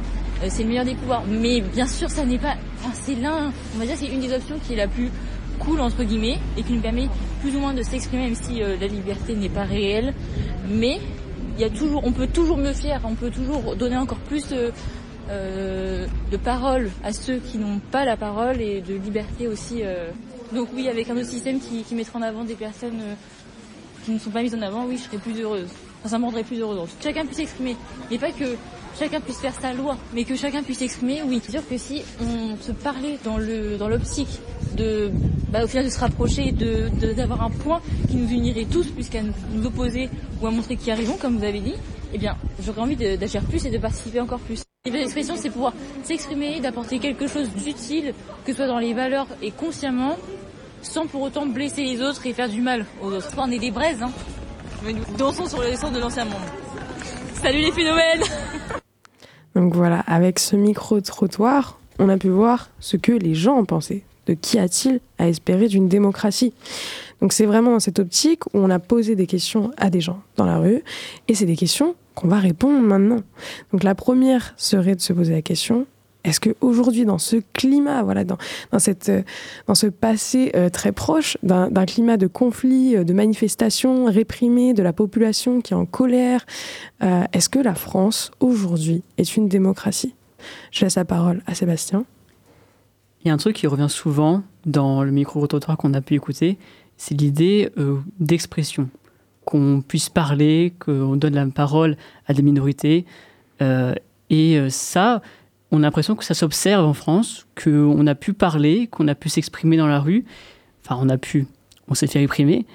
[0.42, 1.22] euh, c'est le meilleur des pouvoirs.
[1.28, 2.54] Mais bien sûr, ça n'est pas.
[2.78, 3.52] Enfin, c'est l'un.
[3.74, 5.11] On va dire, c'est une des options qui est la plus
[5.59, 7.09] cool entre guillemets et qui nous permet
[7.40, 10.14] plus ou moins de s'exprimer, même si euh, la liberté n'est pas réelle.
[10.68, 11.00] Mais
[11.57, 13.00] il y a toujours, on peut toujours mieux faire.
[13.04, 14.54] On peut toujours donner encore plus
[15.31, 19.83] euh, de parole à ceux qui n'ont pas la parole et de liberté aussi.
[19.83, 20.11] euh.
[20.52, 23.14] Donc oui, avec un autre système qui, qui mettrait en avant des personnes euh,
[24.04, 25.68] qui ne sont pas mises en avant, oui, je serais plus heureuse.
[26.00, 26.88] Enfin, ça me rendrait plus heureuse.
[27.02, 27.76] Chacun puisse s'exprimer.
[28.11, 28.56] Et pas que
[28.98, 31.40] chacun puisse faire sa loi, mais que chacun puisse s'exprimer, oui.
[31.44, 34.40] C'est sûr que si on se parlait dans le dans l'optique
[34.76, 35.11] de,
[35.50, 39.08] bah, au final, de se rapprocher, de d'avoir un point qui nous unirait tous, plus
[39.08, 40.08] qu'à nous, opposer
[40.40, 41.74] ou à montrer qui arrivons, comme vous avez dit,
[42.14, 44.62] eh bien, j'aurais envie d'agir plus et de participer encore plus.
[44.87, 49.50] L'expression, c'est pouvoir s'exprimer, d'apporter quelque chose d'utile, que ce soit dans les valeurs et
[49.50, 50.16] consciemment,
[50.82, 53.30] sans pour autant blesser les autres et faire du mal aux autres.
[53.36, 54.10] On est des braises, hein.
[54.84, 56.34] Mais nous dansons sur le sens de l'ancien monde.
[57.34, 58.22] Salut les phénomènes
[59.54, 64.02] Donc voilà, avec ce micro-trottoir, on a pu voir ce que les gens en pensaient.
[64.26, 66.52] De qui a-t-il à espérer d'une démocratie
[67.20, 70.20] Donc c'est vraiment dans cette optique où on a posé des questions à des gens
[70.36, 70.82] dans la rue,
[71.28, 73.22] et c'est des questions qu'on va répondre maintenant.
[73.72, 75.86] Donc la première serait de se poser la question
[76.24, 78.38] est-ce que aujourd'hui, dans ce climat, voilà, dans,
[78.78, 79.22] cette, euh,
[79.66, 84.83] dans ce passé euh, très proche d'un climat de conflit, euh, de manifestations réprimées, de
[84.83, 86.44] la population qui est en colère,
[87.00, 90.14] est-ce que la France aujourd'hui est une démocratie?
[90.72, 92.04] Je laisse la parole à Sébastien.
[93.22, 96.59] Il y a un truc qui revient souvent dans le micro-trottoir qu'on a pu écouter,
[96.96, 97.70] c'est l'idée
[98.18, 98.88] d'expression.
[99.44, 103.07] Qu'on puisse parler, qu'on donne la parole à des minorités.
[104.31, 105.22] Et ça,
[105.70, 109.28] on a l'impression que ça s'observe en France, qu'on a pu parler, qu'on a pu
[109.28, 110.24] s'exprimer dans la rue.
[110.83, 111.46] Enfin, on a pu,
[111.88, 112.66] on s'est fait réprimer.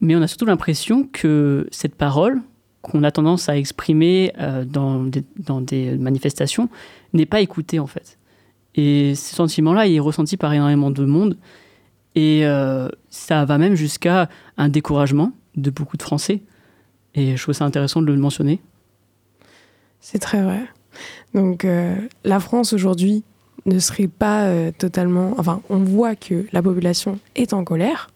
[0.00, 2.42] Mais on a surtout l'impression que cette parole,
[2.82, 6.68] qu'on a tendance à exprimer euh, dans, des, manifestations,
[7.12, 8.18] n'est pas écoutée en fait.
[8.74, 11.38] Et ce sentiment-là, il est ressenti par énormément de monde.
[12.16, 16.42] Et euh, ça va même jusqu'à un découragement de beaucoup de Français.
[17.14, 18.60] Et je trouve ça intéressant de le mentionner.
[20.00, 20.64] C'est très vrai.
[21.34, 23.24] Donc euh, la France aujourd'hui
[23.66, 25.34] ne serait pas euh, totalement...
[25.38, 28.10] Enfin, on voit que la population est en colère.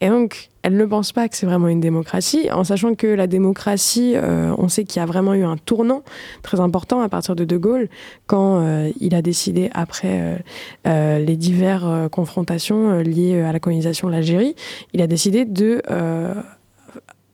[0.00, 3.26] Et donc, elle ne pense pas que c'est vraiment une démocratie, en sachant que la
[3.26, 6.02] démocratie, euh, on sait qu'il y a vraiment eu un tournant
[6.42, 7.88] très important à partir de De Gaulle,
[8.26, 8.64] quand
[9.00, 10.44] il a décidé, après
[10.84, 14.54] les diverses confrontations liées à la colonisation de l'Algérie,
[14.92, 15.82] il a décidé de...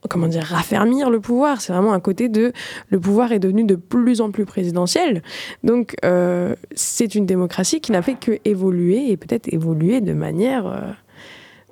[0.09, 1.61] comment dire, raffermir le pouvoir.
[1.61, 2.53] C'est vraiment un côté de
[2.89, 5.23] le pouvoir est devenu de plus en plus présidentiel.
[5.63, 10.67] Donc, euh, c'est une démocratie qui n'a fait que évoluer et peut-être évoluer de manière,
[10.67, 10.81] euh,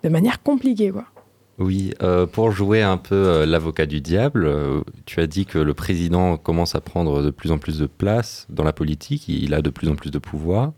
[0.05, 1.05] de manière compliquée, quoi.
[1.59, 4.51] Oui, euh, pour jouer un peu l'avocat du diable,
[5.05, 8.47] tu as dit que le président commence à prendre de plus en plus de place
[8.49, 10.73] dans la politique, il a de plus en plus de pouvoir.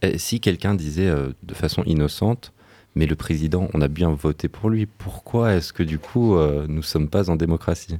[0.00, 2.54] Et si quelqu'un disait de façon innocente,
[2.94, 6.66] mais le président, on a bien voté pour lui, pourquoi est-ce que du coup euh,
[6.68, 7.98] nous sommes pas en démocratie?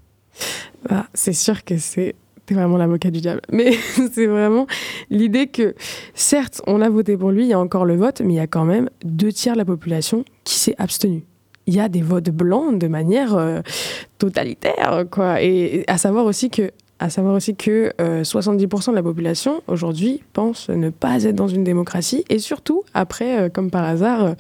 [0.89, 2.15] Bah, c'est sûr que c'est
[2.53, 3.41] vraiment l'avocat du diable.
[3.51, 3.73] Mais
[4.13, 4.67] c'est vraiment
[5.11, 5.75] l'idée que,
[6.15, 8.41] certes, on a voté pour lui, il y a encore le vote, mais il y
[8.41, 11.25] a quand même deux tiers de la population qui s'est abstenue.
[11.67, 13.61] Il y a des votes blancs de manière euh,
[14.19, 15.43] totalitaire, quoi.
[15.43, 20.23] Et à savoir aussi que, à savoir aussi que euh, 70% de la population aujourd'hui
[20.33, 24.35] pense ne pas être dans une démocratie, et surtout après, euh, comme par hasard, euh,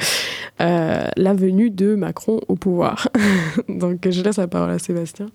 [0.61, 3.09] euh, la venue de Macron au pouvoir.
[3.69, 5.27] Donc je laisse la parole à Sébastien.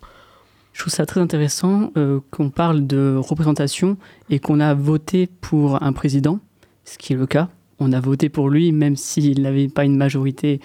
[0.74, 3.98] Je trouve ça très intéressant euh, qu'on parle de représentation
[4.30, 6.40] et qu'on a voté pour un président,
[6.86, 7.50] ce qui est le cas.
[7.80, 10.62] On a voté pour lui, même s'il n'avait pas une majorité,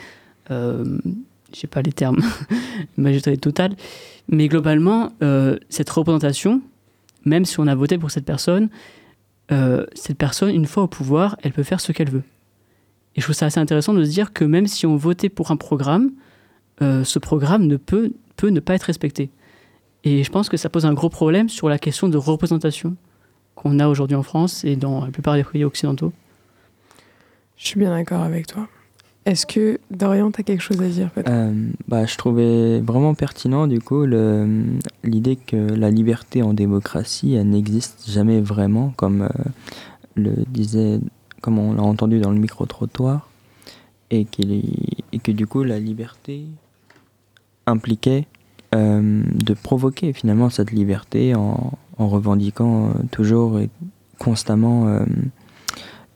[0.52, 0.98] euh,
[1.52, 2.20] je sais pas les termes,
[2.96, 3.74] une majorité totale.
[4.28, 6.62] Mais globalement, euh, cette représentation,
[7.24, 8.68] même si on a voté pour cette personne,
[9.52, 12.22] euh, cette personne, une fois au pouvoir, elle peut faire ce qu'elle veut.
[13.16, 15.50] Et je trouve ça assez intéressant de se dire que même si on votait pour
[15.50, 16.12] un programme,
[16.82, 19.30] euh, ce programme ne peut, peut ne pas être respecté.
[20.02, 22.96] Et je pense que ça pose un gros problème sur la question de représentation
[23.54, 26.12] qu'on a aujourd'hui en France et dans la plupart des pays occidentaux.
[27.56, 28.68] Je suis bien d'accord avec toi.
[29.26, 31.52] Est-ce que Dorian, tu as quelque chose à dire Euh,
[31.88, 34.04] bah, je trouvais vraiment pertinent du coup
[35.02, 39.28] l'idée que la liberté en démocratie n'existe jamais vraiment comme euh,
[40.14, 41.00] le disait
[41.40, 43.28] comme on l'a entendu dans le micro trottoir
[44.10, 46.44] et, que du coup la liberté
[47.66, 48.26] impliquait
[48.74, 53.70] euh, de provoquer finalement cette liberté en, en revendiquant euh, toujours et
[54.18, 55.00] constamment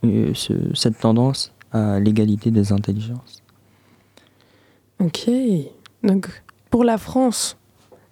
[0.02, 3.42] ce- cette tendance à l'égalité des intelligences.
[5.00, 5.30] Ok.
[6.02, 6.28] Donc,
[6.70, 7.56] pour la France,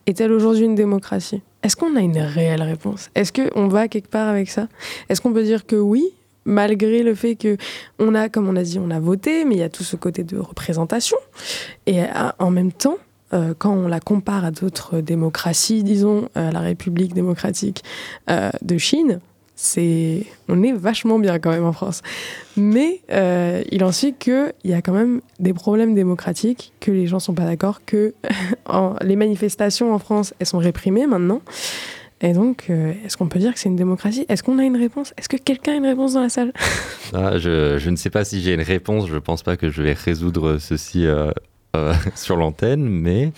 [0.07, 1.42] est-elle aujourd'hui une démocratie?
[1.62, 3.11] Est-ce qu'on a une réelle réponse?
[3.14, 4.68] Est-ce qu'on va quelque part avec ça?
[5.09, 6.04] Est-ce qu'on peut dire que oui,
[6.44, 7.57] malgré le fait que
[7.98, 9.96] on a, comme on a dit, on a voté, mais il y a tout ce
[9.96, 11.18] côté de représentation.
[11.86, 12.02] Et
[12.38, 12.98] en même temps,
[13.34, 17.82] euh, quand on la compare à d'autres démocraties, disons euh, la République démocratique
[18.30, 19.20] euh, de Chine,
[20.48, 22.02] on est vachement bien quand même en France.
[22.57, 23.00] Mais
[23.70, 27.34] il en suit qu'il y a quand même des problèmes démocratiques, que les gens sont
[27.34, 28.14] pas d'accord, que
[29.02, 31.40] les manifestations en France, elles sont réprimées maintenant.
[32.22, 34.24] Et donc, est-ce qu'on peut dire que c'est une démocratie?
[34.28, 35.12] Est-ce qu'on a une réponse?
[35.18, 36.52] Est-ce que quelqu'un a une réponse dans la salle?
[37.14, 39.09] Ah, je, ne sais pas si j'ai une réponse.
[39.09, 43.32] Je pense pas que je vais résoudre ceci euh, sur l'antenne, mais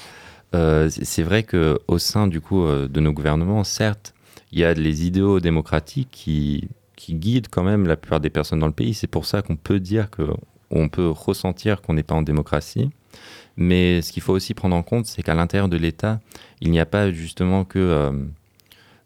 [0.55, 4.15] euh, c'est vrai qu'au sein du coup euh, de nos gouvernements, certes,
[4.53, 8.59] il y a les idéaux démocratiques qui, qui guident quand même la plupart des personnes
[8.59, 8.95] dans le pays.
[8.95, 12.91] C'est pour ça qu'on peut dire qu'on peut ressentir qu'on n'est pas en démocratie.
[13.57, 16.21] Mais ce qu'il faut aussi prendre en compte, c'est qu'à l'intérieur de l'État,
[16.61, 18.29] il n'y a pas justement que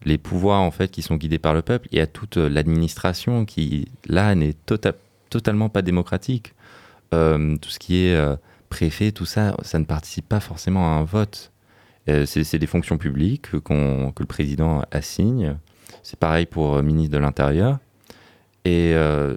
[0.04, 1.88] les pouvoirs en fait qui sont guidés par le peuple.
[1.92, 4.94] Il y a toute l'administration qui là n'est tota-,
[5.30, 6.54] totalement pas démocratique.
[7.10, 8.36] tout ce qui est
[8.72, 11.51] préfet, tout ça, ça ne participe pas forcément à un vote.
[12.08, 13.58] Euh, c'est des fonctions publiques que
[14.20, 15.56] le président assigne.
[16.02, 17.78] C'est pareil pour le euh, ministre de l'Intérieur.
[18.64, 19.36] Et euh,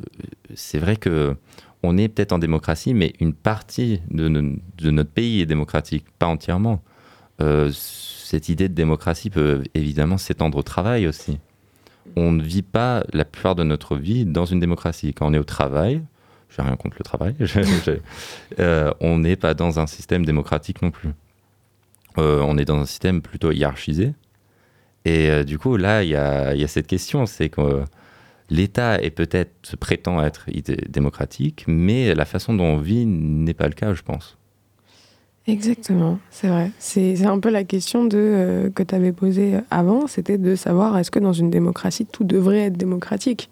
[0.55, 1.35] c'est vrai que
[1.83, 4.27] on est peut-être en démocratie, mais une partie de,
[4.89, 6.81] notre pays est démocratique, pas entièrement.
[7.71, 11.39] cette idée de démocratie peut évidemment s'étendre au travail aussi.
[12.15, 15.13] On ne vit pas la plupart de notre vie dans une démocratie.
[15.13, 16.01] Quand on est au travail,
[16.49, 17.35] j'ai rien contre le travail.
[18.99, 21.11] On n'est pas dans un système démocratique non plus.
[22.17, 24.13] Euh, on est dans un système plutôt hiérarchisé.
[25.05, 27.83] Et euh, du coup, là, il y a, cette question, c'est que
[28.49, 30.45] l'État est peut-être se prétend être
[30.89, 34.37] démocratique, mais la façon dont on vit n'est pas le cas, je pense.
[35.47, 36.71] Exactement, c'est vrai.
[36.79, 40.97] C'est un peu la question de, euh, que tu avais posée avant, c'était de savoir
[40.97, 43.51] est-ce que dans une démocratie, tout devrait être démocratique?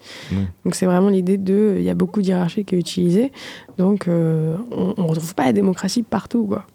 [0.66, 3.32] Donc c'est vraiment l'idée de, il y a beaucoup d'hierarchie qui est utilisée,
[3.78, 6.48] donc euh, on ne retrouve pas la démocratie partout.
[6.48, 6.66] Quoi.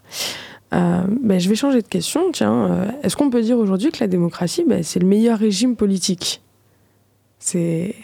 [0.75, 2.89] Euh, ben, je vais changer de question, tiens.
[3.03, 6.43] est-ce qu'on peut dire aujourd'hui que la démocratie, ben, c'est le meilleur régime politique?
[7.39, 7.95] C'est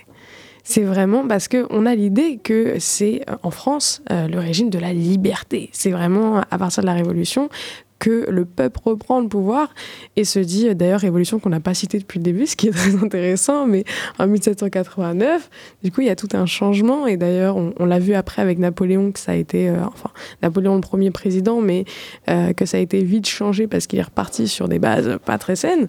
[0.67, 4.79] c'est vraiment parce qu'on a l'idée que c'est euh, en France euh, le régime de
[4.79, 5.69] la liberté.
[5.73, 7.51] C'est vraiment à partir de la Révolution
[7.99, 9.73] que le peuple reprend le pouvoir
[10.17, 12.69] et se dit, euh, d'ailleurs, révolution qu'on n'a pas citée depuis le début, ce qui
[12.69, 13.85] est très intéressant, mais
[14.19, 15.51] en 1789,
[15.83, 18.59] du coup, il y a tout un changement et d'ailleurs, on, l'a vu après avec
[18.59, 20.11] Napoléon, que ça a été, enfin,
[20.43, 21.85] Napoléon le premier président, mais
[22.27, 25.57] que ça a été vite changé parce qu'il est reparti sur des bases pas très
[25.57, 25.89] saines.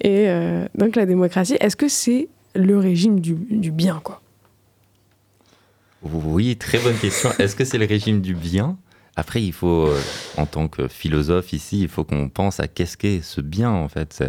[0.00, 0.28] Et
[0.74, 3.34] donc, la démocratie, est-ce que c'est le régime du,
[3.70, 4.20] bien, quoi?
[6.02, 7.30] Oui, très bonne question.
[7.38, 8.76] Est-ce que c'est le régime du bien?
[9.16, 10.00] Après, il faut, euh,
[10.36, 13.88] en tant que philosophe ici, il faut qu'on pense à qu'est-ce qu'est ce bien, en
[13.88, 14.22] fait.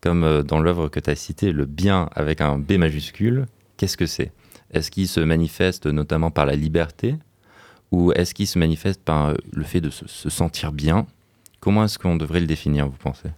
[0.00, 3.96] Comme euh, dans l'œuvre que tu as citée, le bien avec un B majuscule, qu'est-ce
[3.96, 4.30] que c'est?
[4.72, 7.16] Est-ce qu'il se manifeste notamment par la liberté
[7.90, 11.06] ou est-ce qu'il se manifeste par le fait de se sentir bien?
[11.60, 13.30] Comment est-ce qu'on devrait le définir, vous pensez?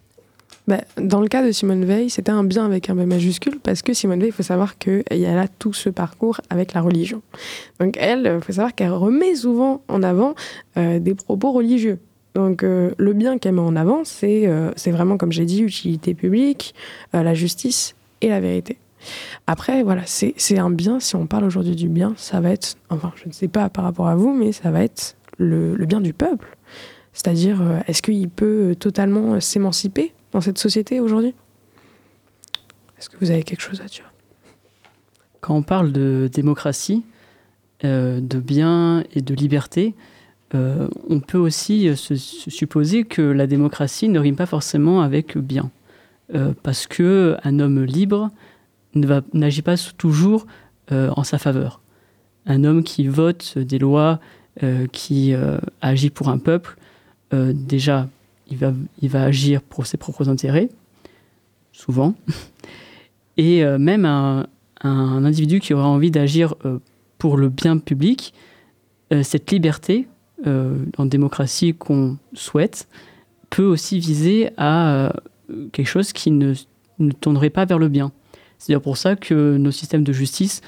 [0.66, 3.82] Bah, dans le cas de Simone Veil, c'était un bien avec un B majuscule parce
[3.82, 7.22] que Simone Veil, il faut savoir qu'il y a tout ce parcours avec la religion.
[7.80, 10.34] Donc elle, il faut savoir qu'elle remet souvent en avant
[10.76, 11.98] euh, des propos religieux.
[12.34, 16.14] Donc euh, le bien qu'elle met en avant, c'est euh, vraiment, comme j'ai dit, utilité
[16.14, 16.74] publique,
[17.12, 18.78] la justice et la vérité.
[19.46, 23.12] Après, voilà, c'est un bien, si on parle aujourd'hui du bien, ça va être, enfin,
[23.16, 26.12] je ne sais pas par rapport à vous, mais ça va être le bien du
[26.12, 26.56] peuple.
[27.14, 30.12] C'est-à-dire, est-ce qu'il peut totalement s'émanciper?
[30.32, 31.34] Dans cette société aujourd'hui?
[32.98, 34.12] Est-ce que vous avez quelque chose à dire?
[35.40, 37.02] Quand on parle de démocratie,
[37.84, 39.94] euh, de bien et de liberté,
[40.54, 45.70] euh, on peut aussi se, supposer que la démocratie ne rime pas forcément avec bien.
[46.34, 48.30] Euh, parce que un homme libre
[48.94, 50.46] n'agit pas toujours
[50.90, 51.80] en sa faveur.
[52.46, 54.18] Un homme qui vote des lois,
[54.90, 55.32] qui
[55.80, 56.76] agit pour un peuple,
[57.32, 58.08] déjà,
[58.50, 60.68] il va, agir pour ses propres intérêts,
[61.72, 62.14] souvent.
[63.36, 64.46] Et euh, même un,
[64.82, 66.78] individu qui aura envie d'agir euh,
[67.18, 68.34] pour le bien public,
[69.12, 70.08] euh, cette liberté
[70.96, 72.88] en démocratie qu'on souhaite
[73.50, 75.12] peut aussi viser à
[75.70, 76.54] quelque chose qui ne,
[76.98, 78.10] ne tournerait pas vers le bien.
[78.56, 80.62] C'est pour ça que nos systèmes de justice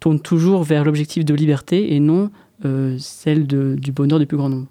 [0.00, 2.30] tournent toujours vers l'objectif de liberté et non
[2.98, 4.68] celle du bonheur du plus grand nombre.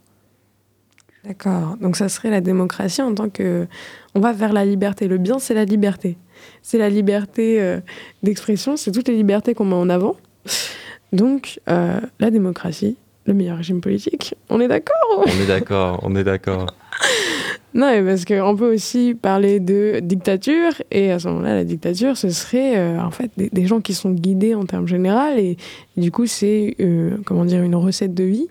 [1.26, 1.78] D'accord.
[1.80, 3.68] Donc ça serait la démocratie en tant que...
[4.16, 5.08] On va vers la liberté.
[5.08, 6.18] Le bien, c'est la liberté.
[6.62, 7.80] C'est la liberté euh,
[8.24, 10.16] d'expression, c'est toutes les libertés qu'on met en avant.
[11.14, 14.36] Donc euh, la démocratie, le meilleur régime politique.
[14.50, 15.26] On est d'accord?
[15.26, 16.68] On est d'accord, on est d'accord.
[17.74, 22.18] Non, mais parce qu'on peut aussi parler de dictature, et à ce moment-là, la dictature,
[22.18, 25.56] ce serait euh, en fait des, des gens qui sont guidés en termes généraux, et,
[25.98, 28.48] et du coup, c'est euh, comment dire une recette de vie.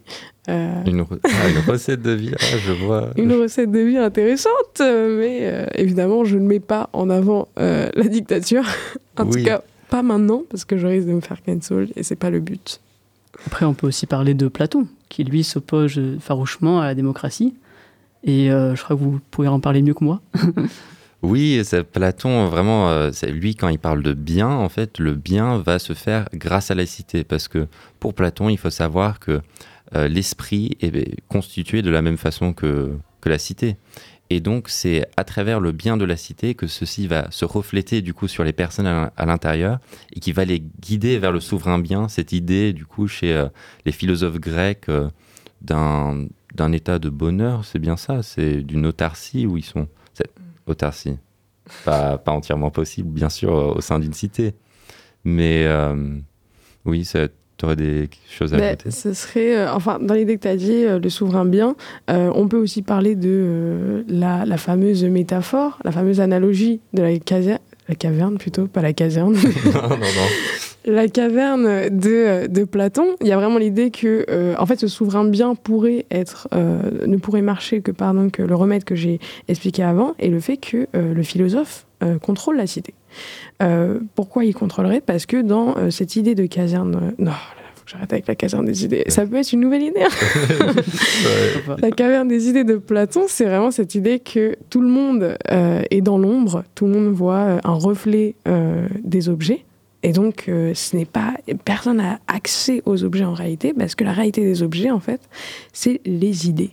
[0.49, 3.11] Euh, Une, re- ah, une recette de vie, ah, je vois.
[3.16, 7.91] une recette de vie intéressante, mais euh, évidemment, je ne mets pas en avant euh,
[7.95, 8.64] la dictature.
[9.18, 9.33] en Oui.
[9.43, 12.31] tout cas, pas maintenant, parce que je risque de me faire cancel, et c'est pas
[12.31, 12.81] le but.
[13.47, 17.53] Après, on peut aussi parler de Platon, qui lui s'oppose farouchement à la démocratie.
[18.25, 20.21] Et euh, je crois que vous pouvez en parler mieux que moi.
[21.23, 21.61] Oui,
[21.93, 25.93] Platon, vraiment, euh, lui, quand il parle de bien, en fait, le bien va se
[25.93, 27.25] faire grâce à la cité.
[27.25, 27.66] Parce que
[27.99, 29.43] pour Platon, il faut savoir que
[29.95, 33.77] euh, l'esprit est constitué de la même façon que, que la cité.
[34.31, 38.01] Et donc, c'est à travers le bien de la cité que ceci va se refléter,
[38.01, 39.79] du coup, sur les personnes à, l'intérieur
[40.14, 42.09] et qui va les guider vers le souverain bien.
[42.09, 43.45] Cette idée, du coup, chez
[43.85, 44.87] les philosophes grecs
[45.61, 46.29] d'un
[46.61, 49.89] d'un état de bonheur, c'est bien ça, c'est d'une autarcie où ils sont.
[50.67, 51.17] Autarcie.
[51.87, 54.53] Pas, pas entièrement possible, bien sûr, au sein d'une cité.
[55.25, 55.95] Mais euh,
[56.85, 58.91] oui, tu aurais des choses à Ben, ajouter?
[58.91, 61.77] ce serait, euh, enfin, dans l'idée que tu as dit, euh, le souverain bien,
[62.09, 67.59] on peut aussi parler de la, la fameuse métaphore, la fameuse analogie de la caserne,
[67.89, 69.33] la caverne plutôt, pas la caserne,
[69.75, 70.29] non, non, non.
[70.85, 73.16] La caverne de, de Platon.
[73.20, 77.07] Il y a vraiment l'idée que, euh, en fait, ce souverain bien pourrait être, euh,
[77.07, 80.57] ne pourrait marcher que par donc, le remède que j'ai expliqué avant, et le fait
[80.57, 81.87] que euh, le philosophe
[82.22, 82.95] contrôle la cité.
[84.14, 85.03] Pourquoi il contrôlerait?
[85.03, 87.37] Parce que dans cette idée de caserne, non, là,
[87.74, 89.05] faut que j'arrête avec la caserne des idées.
[89.09, 90.01] Ça peut être une nouvelle idée.
[90.01, 90.72] hein.
[91.68, 91.76] Ouais.
[91.83, 95.83] La caverne des idées de Platon, c'est vraiment cette idée que tout le monde euh,
[95.91, 99.66] est dans l'ombre, tout le monde voit un reflet euh, des objets.
[100.03, 101.35] Et donc, euh, ce n'est pas
[101.65, 105.21] personne n'a accès aux objets en réalité, parce que la réalité des objets, en fait,
[105.73, 106.71] c'est les idées.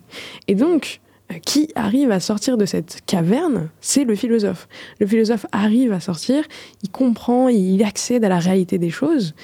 [0.48, 1.02] Et donc,
[1.32, 4.68] euh, qui arrive à sortir de cette caverne, c'est le philosophe.
[5.00, 6.44] Le philosophe arrive à sortir,
[6.84, 9.36] il comprend, il accède à la réalité des choses.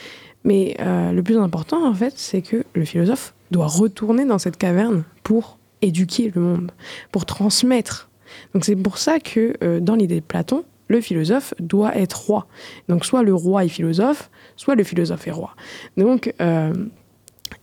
[0.46, 4.58] Mais euh, le plus important, en fait, c'est que le philosophe doit retourner dans cette
[4.58, 6.72] caverne pour éduquer le monde,
[7.12, 8.10] pour transmettre.
[8.54, 12.48] Donc c'est pour ça que dans l'idée de Platon, le philosophe doit être roi.
[12.88, 15.56] Donc soit le roi est philosophe, soit le philosophe est roi.
[15.98, 16.74] Donc euh,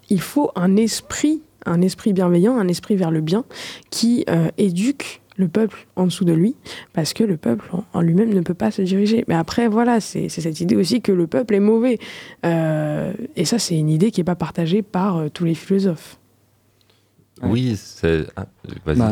[0.08, 3.44] il faut un esprit, un esprit bienveillant, un esprit vers le bien,
[3.90, 6.54] qui euh, éduque le peuple en dessous de lui,
[6.92, 9.24] parce que le peuple en, lui-même ne peut pas se diriger.
[9.26, 11.98] Mais après, voilà, c'est cette idée aussi que le peuple est mauvais.
[12.44, 16.19] Euh, et ça, c'est une idée qui n'est pas partagée par tous les philosophes.
[17.42, 18.26] Oui, c'est.
[18.36, 18.46] ah,
[18.96, 19.08] Bah,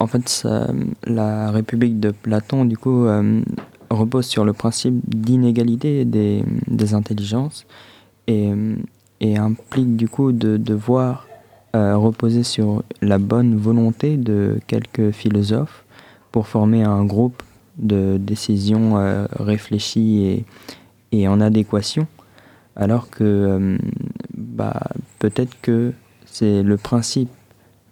[0.00, 0.70] en fait, ça-
[1.04, 3.42] la République de Platon, du coup, euh,
[3.90, 7.66] repose sur le principe d'inégalité des, des intelligences
[8.26, 8.50] et,
[9.20, 11.26] et implique du coup de devoir
[11.76, 15.84] euh, reposer sur la bonne volonté de quelques philosophes
[16.32, 17.42] pour former un groupe
[17.78, 20.44] de décisions euh, réfléchies et,
[21.12, 22.06] et en adéquation,
[22.76, 23.78] alors que euh,
[24.36, 24.80] bah,
[25.18, 25.92] peut-être que
[26.26, 27.30] c'est le principe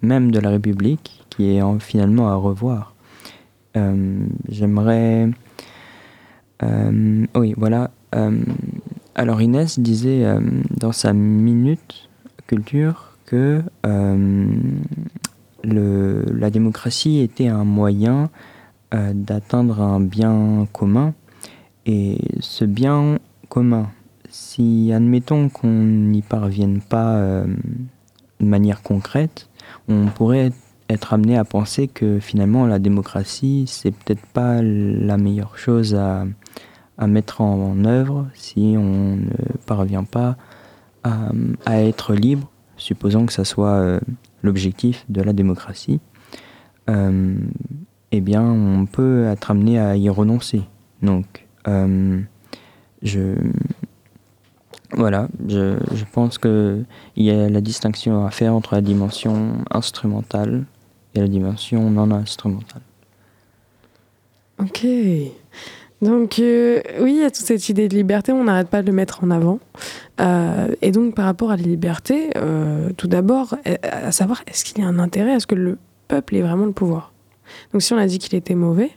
[0.01, 2.93] même de la République qui est en- finalement à revoir.
[3.75, 5.29] Euh, J'aimerais...
[6.63, 7.91] euh, oui, voilà.
[8.15, 8.39] euh,
[9.15, 10.25] alors Inès disait
[10.79, 12.09] dans sa minute
[12.47, 13.61] culture que
[15.63, 18.29] la démocratie était un moyen
[18.91, 21.13] d'atteindre un bien commun.
[21.85, 23.17] Et ce bien
[23.49, 23.89] commun,
[24.29, 27.19] si admettons qu'on n'y parvienne pas
[28.39, 29.49] de manière concrète,
[29.87, 30.51] on pourrait
[30.89, 36.25] être amené à penser que finalement la démocratie, c'est peut-être pas la meilleure chose à,
[36.97, 40.37] à mettre en, œuvre si on ne parvient pas
[41.03, 41.31] à,
[41.65, 43.99] à être libre, supposons que ça soit euh,
[44.43, 45.99] l'objectif de la démocratie.
[46.89, 47.35] Euh,
[48.11, 50.61] eh bien, on peut être amené à y renoncer.
[51.01, 52.21] Donc, euh,
[53.01, 53.35] je,
[54.97, 56.85] voilà, je, je pense qu'il
[57.15, 60.65] y a la distinction à faire entre la dimension instrumentale
[61.15, 62.81] et la dimension non instrumentale.
[64.59, 64.85] Ok.
[66.01, 68.87] Donc, euh, oui, il y a toute cette idée de liberté, on n'arrête pas de
[68.87, 69.59] le mettre en avant.
[70.19, 74.79] Euh, et donc, par rapport à la liberté, euh, tout d'abord, à savoir, est-ce qu'il
[74.79, 75.77] y a un intérêt à ce que le
[76.07, 77.13] peuple ait vraiment le pouvoir?
[77.71, 78.91] Donc, si on a dit qu'il était mauvais,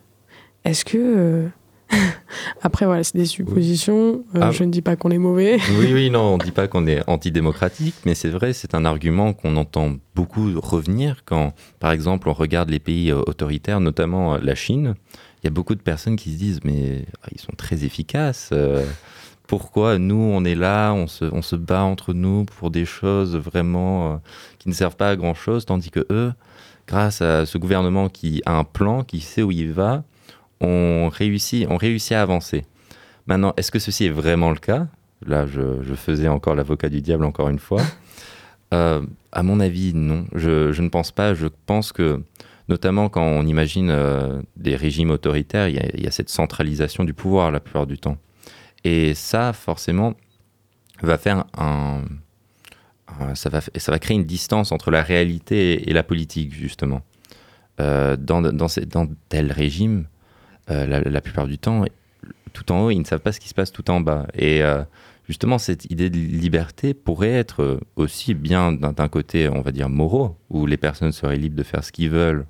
[0.65, 1.47] est-ce que.
[2.63, 4.25] Après, voilà, c'est des suppositions.
[4.35, 4.51] euh, Ah.
[4.51, 5.59] Je ne dis pas qu'on est mauvais.
[5.79, 8.85] Oui, oui, non, on ne dit pas qu'on est antidémocratique, mais c'est vrai, c'est un
[8.85, 14.35] argument qu'on entend beaucoup revenir quand, par exemple, on regarde les pays euh, autoritaires, notamment
[14.35, 14.95] euh, la Chine.
[15.43, 18.51] Il y a beaucoup de personnes qui se disent, mais ah, ils sont très efficaces.
[18.53, 18.85] euh,
[19.47, 23.37] pourquoi nous, on est là, on se, on se bat entre nous pour des choses
[23.37, 24.17] vraiment euh,
[24.61, 26.33] qui ne servent pas à grand-chose, tandis que eux,
[26.87, 30.05] grâce à ce gouvernement qui a un plan, qui sait où il va,
[30.61, 32.65] on réussit, on réussit à avancer.
[33.27, 34.87] Maintenant, est-ce que ceci est vraiment le cas?
[35.27, 37.83] Là, je, je faisais encore l'avocat du diable encore une fois.
[38.73, 40.27] Euh, à mon avis, non.
[40.33, 41.35] Je, je, ne pense pas.
[41.35, 42.23] Je pense que,
[42.69, 47.13] notamment quand on imagine euh, des régimes autoritaires, il y, y, a cette centralisation du
[47.13, 48.17] pouvoir la plupart du temps.
[48.85, 50.15] Et ça, forcément,
[51.03, 52.05] va faire un,
[53.19, 56.55] un ça, va, ça va créer une distance entre la réalité et, et la politique,
[56.55, 57.03] justement.
[57.81, 60.07] Euh, dans, dans, dans tel régime,
[60.71, 61.85] la, la, plupart du temps,
[62.53, 64.27] tout en haut, ils ne savent pas ce qui se passe tout en bas.
[64.35, 64.83] Et euh,
[65.29, 70.37] justement, cette idée de liberté pourrait être aussi bien d'un côté, on va dire, moraux,
[70.49, 72.47] où les personnes seraient libres de faire ce qu'ils veulent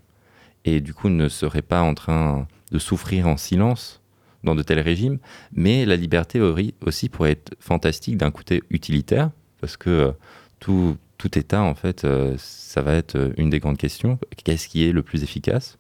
[0.64, 4.01] et du coup ne seraient pas en train de souffrir en silence
[4.45, 5.18] dans de tels régimes,
[5.53, 6.41] mais la liberté
[6.81, 10.12] aussi pourrait être fantastique d'un côté utilitaire, parce que euh,
[10.61, 10.97] tout,
[11.35, 14.18] État, en fait, euh, ça va être une des grandes questions.
[14.43, 15.77] Qu'est-ce qui est le plus efficace?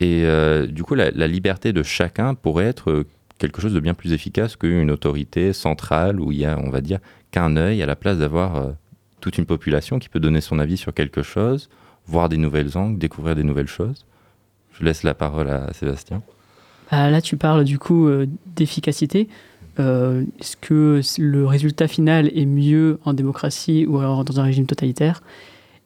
[0.00, 3.04] Et euh, du coup, la, liberté de chacun pourrait être
[3.38, 6.80] quelque chose de bien plus efficace qu'une autorité centrale où il y a, on va
[6.80, 6.98] dire,
[7.30, 8.72] qu'un œil à la place d'avoir euh,
[9.20, 11.68] toute une population qui peut donner son avis sur quelque chose,
[12.06, 14.04] voir des nouvelles angles, découvrir des nouvelles choses.
[14.72, 16.22] Je laisse la parole à Sébastien.
[16.90, 19.28] Ah, là, tu parles du coup euh, d'efficacité.
[19.78, 24.66] Euh, Est-ce que le résultat final est mieux en démocratie ou alors dans un régime
[24.66, 25.22] totalitaire?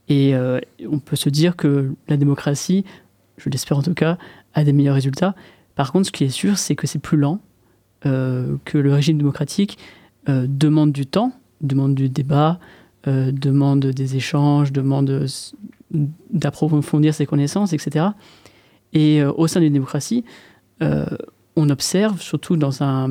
[0.08, 0.58] Et euh,
[0.90, 2.84] on peut se dire que la démocratie,
[3.40, 4.18] je l'espère en tout cas,
[4.54, 5.34] a des meilleurs résultats.
[5.74, 7.40] Par contre, ce qui est sûr, c'est que c'est plus lent,
[8.06, 9.78] euh, que le régime démocratique
[10.28, 12.58] euh, demande du temps, demande du débat,
[13.06, 15.26] euh, demande des échanges, demande
[16.30, 18.06] d'approfondir ses connaissances, etc.
[18.92, 20.24] Et au sein d'une démocratie,
[20.80, 23.08] on observe, surtout dans un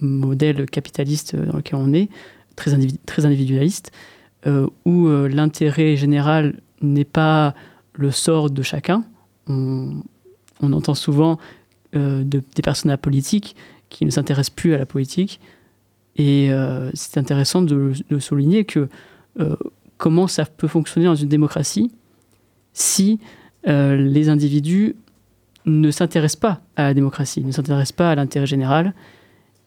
[0.00, 2.08] modèle capitaliste dans lequel on est,
[2.56, 2.72] très,
[3.06, 3.92] très individualiste,
[4.84, 7.54] où l'intérêt général n'est pas
[7.94, 9.04] le sort de chacun.
[9.50, 11.38] On, entend souvent
[11.96, 13.56] euh, de, des personnes politiques
[13.88, 15.40] qui ne s'intéressent plus à la politique.
[16.16, 18.88] Et euh, c'est intéressant de, souligner que
[19.38, 19.56] euh,
[19.96, 21.90] comment ça peut fonctionner dans une démocratie
[22.72, 23.18] si
[23.64, 24.96] les individus
[25.66, 28.94] ne s'intéressent pas à la démocratie, ne s'intéressent pas à l'intérêt général.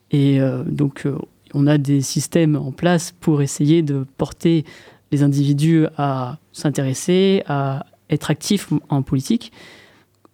[0.09, 1.07] Et donc,
[1.53, 4.65] on a des systèmes en place pour essayer de porter
[5.11, 9.51] les individus à s'intéresser, à être actifs en politique,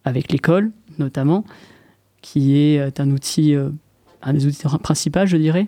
[0.05, 1.45] avec l'école notamment,
[2.21, 3.69] qui est un outil, euh,
[4.21, 5.67] un des outils principaux, je dirais.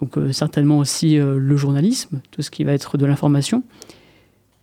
[0.00, 3.62] Donc, euh, certainement aussi euh, le journalisme, tout ce qui va être de l'information,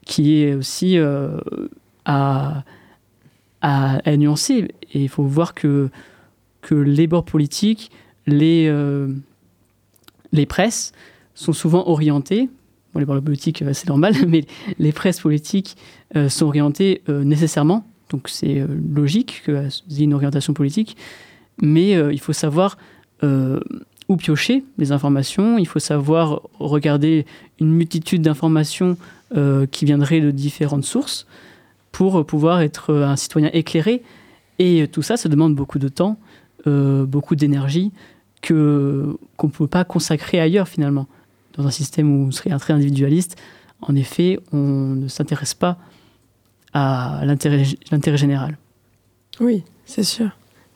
[0.05, 1.37] qui est aussi euh,
[2.05, 2.63] à
[3.61, 4.73] à, nuancer.
[4.93, 5.89] Et il faut voir que,
[6.61, 7.91] que les bords politiques,
[8.25, 9.13] les, euh,
[10.31, 10.91] les presses
[11.35, 12.49] sont souvent orientés.
[12.93, 14.45] Bon, les bords politiques, c'est normal, mais
[14.79, 15.77] les presses politiques
[16.15, 17.85] euh, sont orientées euh, nécessairement.
[18.09, 20.97] Donc c'est euh, logique qu'il y ait une orientation politique.
[21.61, 22.77] Mais euh, il faut savoir
[23.23, 23.59] euh,
[24.09, 25.57] où piocher les informations.
[25.57, 27.25] Il faut savoir regarder
[27.59, 28.97] une multitude d'informations
[29.35, 31.27] euh, qui viendraient de différentes sources
[31.91, 34.01] pour pouvoir être un citoyen éclairé.
[34.59, 36.17] Et tout ça, ça demande beaucoup de temps,
[36.67, 37.91] euh, beaucoup d'énergie
[38.45, 38.53] qu'on
[39.43, 41.07] ne peut pas consacrer ailleurs finalement.
[41.53, 43.37] Dans un système où on serait très individualiste,
[43.81, 45.77] en effet, on ne s'intéresse pas
[46.73, 48.57] à l'intérêt général.
[49.39, 50.31] Oui, c'est sûr.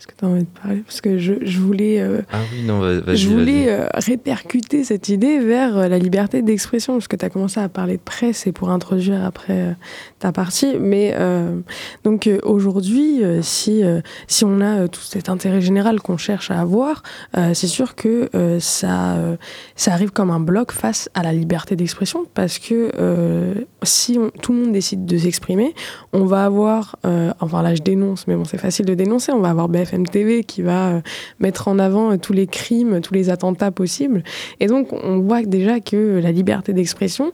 [0.05, 2.63] Est-ce que tu as envie de parler Parce que je, je voulais, euh, ah oui,
[2.63, 7.25] non, je voulais euh, répercuter cette idée vers euh, la liberté d'expression, parce que tu
[7.25, 9.75] as commencé à parler de presse et pour introduire après
[10.19, 10.77] ta partie.
[10.79, 11.15] Mais
[12.03, 13.83] donc aujourd'hui, si,
[14.27, 17.01] si on a tout cet intérêt général qu'on cherche à avoir,
[17.53, 18.29] c'est sûr que
[18.59, 19.17] ça,
[19.75, 22.91] ça arrive comme un bloc face à la liberté d'expression, parce que
[23.83, 25.73] si on, tout le monde décide de s'exprimer,
[26.13, 26.97] on va avoir,
[27.39, 30.43] enfin là je dénonce, mais bon c'est facile de dénoncer, on va avoir BFM TV
[30.43, 31.01] qui va euh,
[31.39, 34.23] mettre en avant euh, tous les crimes, tous les attentats possibles.
[34.59, 37.31] Et donc, on voit déjà que la liberté d'expression,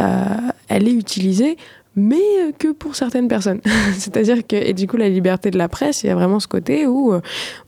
[0.00, 0.24] euh,
[0.68, 1.56] elle est utilisée
[1.96, 3.60] mais que pour certaines personnes.
[3.98, 6.48] C'est-à-dire que, et du coup, la liberté de la presse, il y a vraiment ce
[6.48, 7.20] côté où, euh,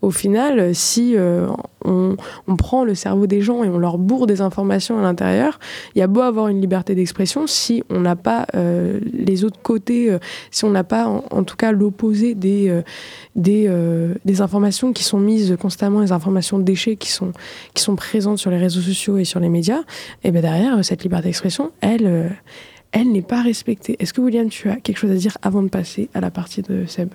[0.02, 1.46] au final, si euh,
[1.84, 2.16] on,
[2.46, 5.58] on, prend le cerveau des gens et on leur bourre des informations à l'intérieur,
[5.94, 9.60] il y a beau avoir une liberté d'expression, si on n'a pas euh, les autres
[9.62, 10.18] côtés, euh,
[10.50, 15.56] si on n'a pas, en, tout cas, l'opposé des, euh, des, informations qui sont mises
[15.60, 17.32] constamment, les informations déchets qui sont,
[17.74, 19.82] qui sont présentes sur les réseaux sociaux et sur les médias,
[20.22, 22.36] et bien derrière, cette liberté d'expression, elle
[22.94, 23.96] elle n'est pas respectée.
[23.98, 26.62] Est-ce que William, tu as quelque chose à dire avant de passer à la partie
[26.62, 27.12] de Seb?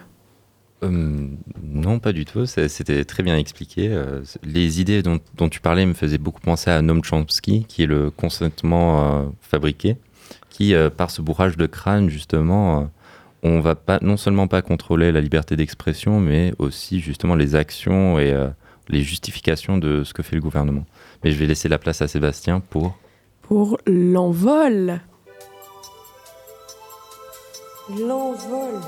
[0.84, 1.28] Euh,
[1.64, 2.46] non, pas du tout.
[2.46, 3.88] C'était très bien expliqué.
[3.90, 7.84] Euh, les idées dont, dont, tu parlais me faisaient beaucoup penser à Noam Chomsky, qui
[7.84, 9.96] est le consentement euh, fabriqué,
[10.50, 12.90] qui, par ce bourrage de crâne, justement,
[13.44, 18.20] on va pas non seulement pas contrôler la liberté d'expression, mais aussi justement les actions
[18.20, 18.34] et
[18.90, 20.86] les justifications de ce que fait le gouvernement.
[21.24, 22.98] Mais je vais laisser la place à Sébastien pour
[23.44, 25.00] Pour l'envol.
[27.90, 28.80] L'envol.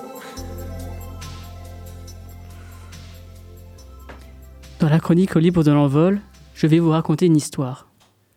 [4.80, 6.22] Dans la chronique au libre de l'envol,
[6.54, 7.88] je vais vous raconter une histoire,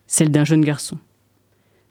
[0.07, 0.97] celle d'un jeune garçon.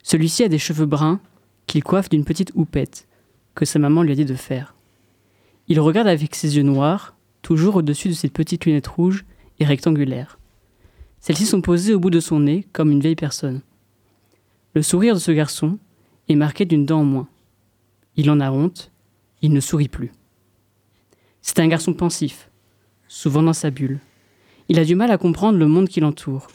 [0.02, 1.20] Celui-ci a des cheveux bruns
[1.68, 3.06] qu'il coiffe d'une petite houppette
[3.54, 4.74] que sa maman lui a dit de faire.
[5.68, 9.24] Il regarde avec ses yeux noirs, toujours au-dessus de ses petites lunettes rouges
[9.60, 10.40] et rectangulaires.
[11.20, 13.60] Celles-ci sont posées au bout de son nez comme une vieille personne.
[14.74, 15.78] Le sourire de ce garçon
[16.28, 17.28] est marqué d'une dent en moins.
[18.16, 18.92] Il en a honte,
[19.42, 20.12] il ne sourit plus.
[21.42, 22.50] C'est un garçon pensif,
[23.08, 24.00] souvent dans sa bulle.
[24.68, 26.48] Il a du mal à comprendre le monde qui l'entoure.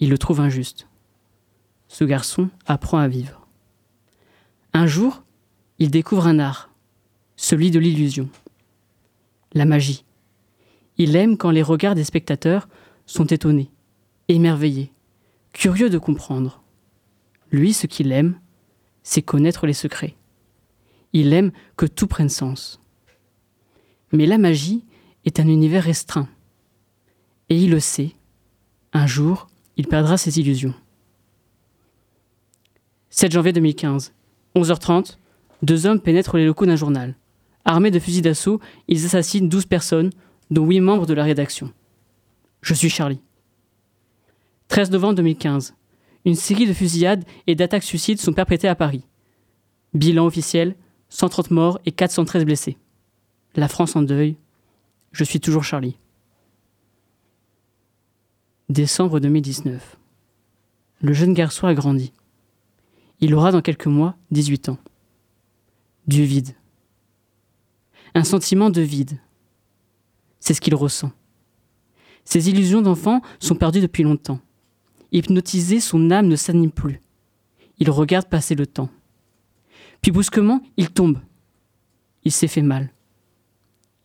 [0.00, 0.88] Il le trouve injuste.
[1.88, 3.46] Ce garçon apprend à vivre.
[4.72, 5.22] Un jour,
[5.78, 6.70] il découvre un art,
[7.36, 8.30] celui de l'illusion,
[9.52, 10.04] la magie.
[10.96, 12.68] Il aime quand les regards des spectateurs
[13.04, 13.70] sont étonnés,
[14.28, 14.92] émerveillés,
[15.52, 16.62] curieux de comprendre.
[17.50, 18.40] Lui, ce qu'il aime,
[19.02, 20.16] c'est connaître les secrets.
[21.12, 22.80] Il aime que tout prenne sens.
[24.12, 24.84] Mais la magie
[25.24, 26.28] est un univers restreint.
[27.48, 28.14] Et il le sait,
[28.92, 30.74] un jour, il perdra ses illusions.
[33.10, 34.12] 7 janvier 2015,
[34.56, 35.18] 11h30,
[35.62, 37.14] deux hommes pénètrent les locaux d'un journal.
[37.64, 40.10] Armés de fusils d'assaut, ils assassinent 12 personnes,
[40.50, 41.72] dont 8 membres de la rédaction.
[42.62, 43.20] Je suis Charlie.
[44.68, 45.74] 13 novembre 2015,
[46.24, 49.04] une série de fusillades et d'attaques suicides sont perpétrées à Paris.
[49.92, 50.74] Bilan officiel
[51.12, 52.78] 130 morts et 413 blessés.
[53.54, 54.38] La France en deuil.
[55.12, 55.98] Je suis toujours Charlie.
[58.70, 59.98] Décembre 2019.
[61.02, 62.14] Le jeune garçon a grandi.
[63.20, 64.78] Il aura dans quelques mois 18 ans.
[66.06, 66.54] Du vide.
[68.14, 69.18] Un sentiment de vide.
[70.40, 71.12] C'est ce qu'il ressent.
[72.24, 74.40] Ses illusions d'enfant sont perdues depuis longtemps.
[75.12, 77.02] Hypnotisé, son âme ne s'anime plus.
[77.78, 78.88] Il regarde passer le temps.
[80.02, 81.20] Puis brusquement, il tombe.
[82.24, 82.92] Il s'est fait mal.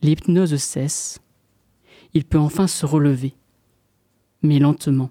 [0.01, 1.19] L'hypnose cesse.
[2.13, 3.35] Il peut enfin se relever.
[4.43, 5.09] Mais lentement.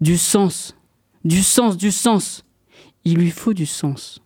[0.00, 0.76] Du sens.
[1.24, 2.44] Du sens, du sens.
[3.04, 4.22] Il lui faut du sens.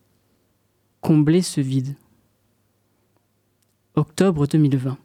[1.00, 1.96] Combler ce vide.
[3.94, 4.98] Octobre 2020.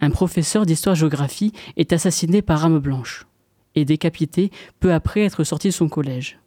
[0.00, 3.26] Un professeur d'histoire-géographie est assassiné par arme blanche
[3.74, 6.38] et décapité peu après être sorti de son collège.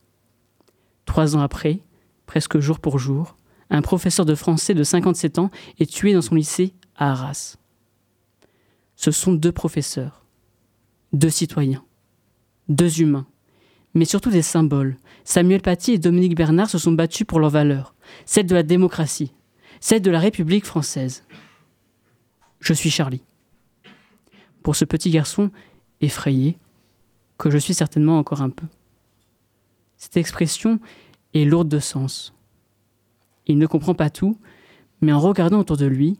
[1.05, 1.79] Trois ans après,
[2.27, 3.35] presque jour pour jour,
[3.71, 5.49] un professeur de français de 57 ans
[5.79, 7.57] est tué dans son lycée à Arras.
[8.95, 10.25] Ce sont deux professeurs,
[11.13, 11.83] deux citoyens,
[12.69, 13.25] deux humains,
[13.93, 14.97] mais surtout des symboles.
[15.23, 19.33] Samuel Paty et Dominique Bernard se sont battus pour leurs valeurs, celle de la démocratie,
[19.79, 21.23] celle de la République française.
[22.59, 23.23] Je suis Charlie.
[24.63, 25.51] Pour ce petit garçon
[26.01, 26.57] effrayé,
[27.37, 28.65] que je suis certainement encore un peu.
[29.97, 30.79] Cette expression
[31.37, 32.33] est lourde de sens.
[33.45, 34.37] Il ne comprend pas tout,
[35.01, 36.19] mais en regardant autour de lui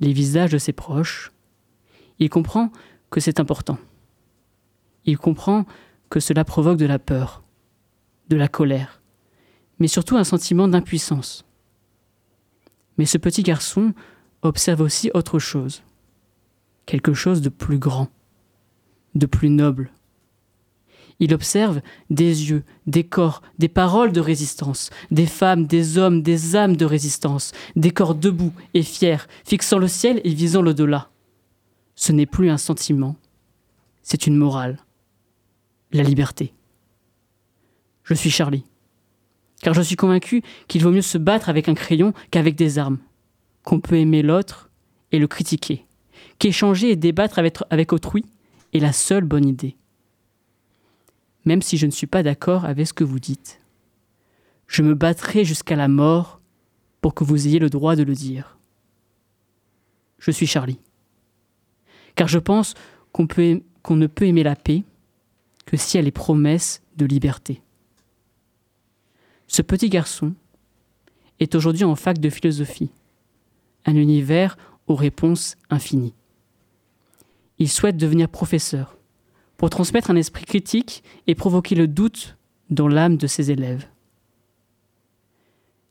[0.00, 1.32] les visages de ses proches,
[2.18, 2.70] il comprend
[3.10, 3.78] que c'est important.
[5.04, 5.64] Il comprend
[6.10, 7.42] que cela provoque de la peur,
[8.28, 9.00] de la colère,
[9.78, 11.44] mais surtout un sentiment d'impuissance.
[12.98, 13.94] Mais ce petit garçon
[14.42, 15.82] observe aussi autre chose,
[16.86, 18.08] quelque chose de plus grand,
[19.14, 19.90] de plus noble.
[21.18, 26.56] Il observe des yeux, des corps, des paroles de résistance, des femmes, des hommes, des
[26.56, 31.10] âmes de résistance, des corps debout et fiers, fixant le ciel et visant l'au-delà.
[31.94, 33.16] Ce n'est plus un sentiment,
[34.02, 34.78] c'est une morale.
[35.92, 36.52] La liberté.
[38.04, 38.64] Je suis Charlie,
[39.62, 42.98] car je suis convaincu qu'il vaut mieux se battre avec un crayon qu'avec des armes,
[43.64, 44.70] qu'on peut aimer l'autre
[45.12, 45.86] et le critiquer,
[46.38, 48.26] qu'échanger et débattre avec, avec autrui
[48.74, 49.76] est la seule bonne idée
[51.46, 53.60] même si je ne suis pas d'accord avec ce que vous dites.
[54.66, 56.40] Je me battrai jusqu'à la mort
[57.00, 58.58] pour que vous ayez le droit de le dire.
[60.18, 60.80] Je suis Charlie.
[62.16, 62.74] Car je pense
[63.12, 63.26] qu'on
[63.96, 64.82] ne peut aimer la paix
[65.66, 67.62] que si elle est promesse de liberté.
[69.46, 70.34] Ce petit garçon
[71.38, 72.90] est aujourd'hui en fac de philosophie,
[73.84, 74.56] un univers
[74.88, 76.14] aux réponses infinies.
[77.58, 78.95] Il souhaite devenir professeur,
[79.56, 82.36] pour transmettre un esprit critique et provoquer le doute
[82.70, 83.86] dans l'âme de ses élèves.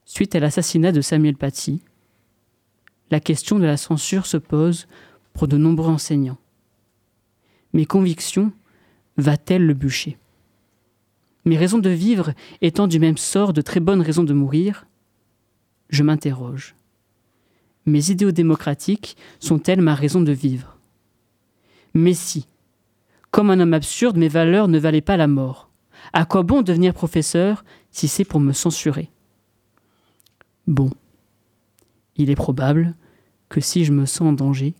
[0.06, 1.82] Suite à l'assassinat de Samuel Paty,
[3.12, 4.88] la question de la censure se pose
[5.34, 6.38] pour de nombreux enseignants.
[7.74, 8.52] Mes convictions
[9.18, 10.18] va-t-elle le bûcher?
[11.46, 14.88] Mes raisons de vivre étant du même sort de très bonnes raisons de mourir,
[15.90, 16.76] je m'interroge.
[17.86, 20.78] Mes idéaux démocratiques sont-elles ma raison de vivre?
[21.94, 22.48] Mais si,
[23.36, 25.70] comme un homme absurde, mes valeurs ne valaient pas la mort,
[26.14, 29.10] à quoi bon devenir professeur si c'est pour me censurer?
[30.68, 30.90] Bon,
[32.16, 32.96] il est probable
[33.50, 34.74] que si je me sens en danger,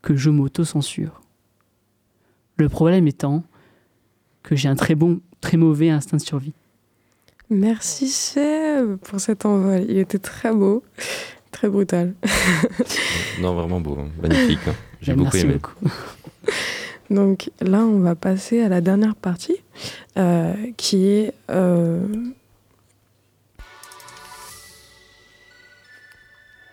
[0.00, 1.22] que je m'auto-censure.
[2.56, 3.42] Le problème étant
[4.44, 6.54] que j'ai un très bon, très mauvais instinct de survie.
[7.50, 9.86] Merci Seb pour cet envol.
[9.88, 10.84] Il était très beau,
[11.50, 12.14] très brutal.
[13.40, 14.08] non, vraiment beau, hein.
[14.22, 14.60] magnifique.
[14.68, 14.74] Hein.
[15.00, 15.54] J'ai beaucoup Merci aimé.
[15.54, 15.92] beaucoup.
[17.12, 19.56] Donc là, on va passer à la dernière partie,
[20.18, 22.00] euh, qui est euh,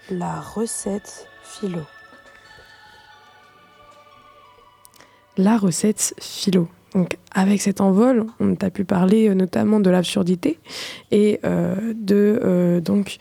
[0.09, 1.81] La recette philo.
[5.39, 6.67] la recette philo.
[6.93, 10.59] Donc, avec cet envol, on t'a pu parler euh, notamment de l'absurdité
[11.11, 13.17] et euh, de euh, donc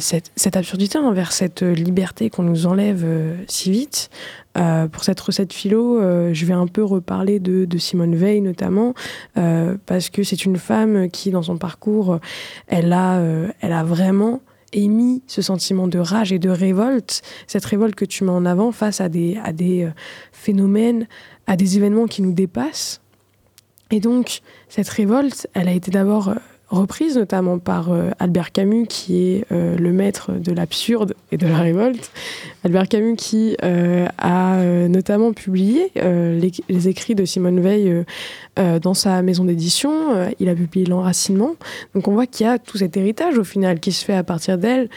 [0.00, 3.06] cette, cette absurdité envers cette liberté qu'on nous enlève
[3.46, 4.10] si vite.
[4.56, 8.94] Euh, pour cette recette philo, euh, je vais un peu reparler de, Simone Veil notamment,
[9.36, 12.20] euh, parce que c'est une femme qui, dans son parcours,
[12.68, 13.20] elle a,
[13.60, 14.40] elle a vraiment
[14.72, 18.72] émis ce sentiment de rage et de révolte, cette révolte que tu mets en avant
[18.72, 19.88] face à des,
[20.32, 21.08] phénomènes,
[21.46, 23.00] à des événements qui nous dépassent.
[23.90, 26.34] Et donc, cette révolte, elle a été d'abord
[26.68, 31.46] reprise notamment par euh, Albert Camus, qui est euh, le maître de l'absurde et de
[31.46, 32.10] la révolte.
[32.64, 34.56] Albert Camus qui euh, a
[34.88, 38.04] notamment publié les, les écrits de Simone Veil
[38.56, 39.92] dans sa maison d'édition.
[40.40, 41.56] Il a publié L'Enracinement.
[41.94, 44.24] Donc on voit qu'il y a tout cet héritage au final qui se fait à
[44.24, 44.88] partir d'elle.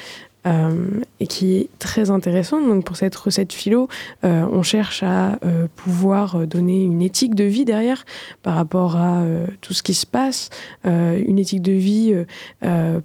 [0.48, 2.62] Euh, et qui est très intéressant.
[2.66, 3.90] Donc pour cette recette philo,
[4.24, 8.06] euh, on cherche à euh, pouvoir donner une éthique de vie derrière
[8.44, 9.24] par rapport à
[9.62, 10.50] tout ce qui se passe,
[10.86, 12.16] une éthique de vie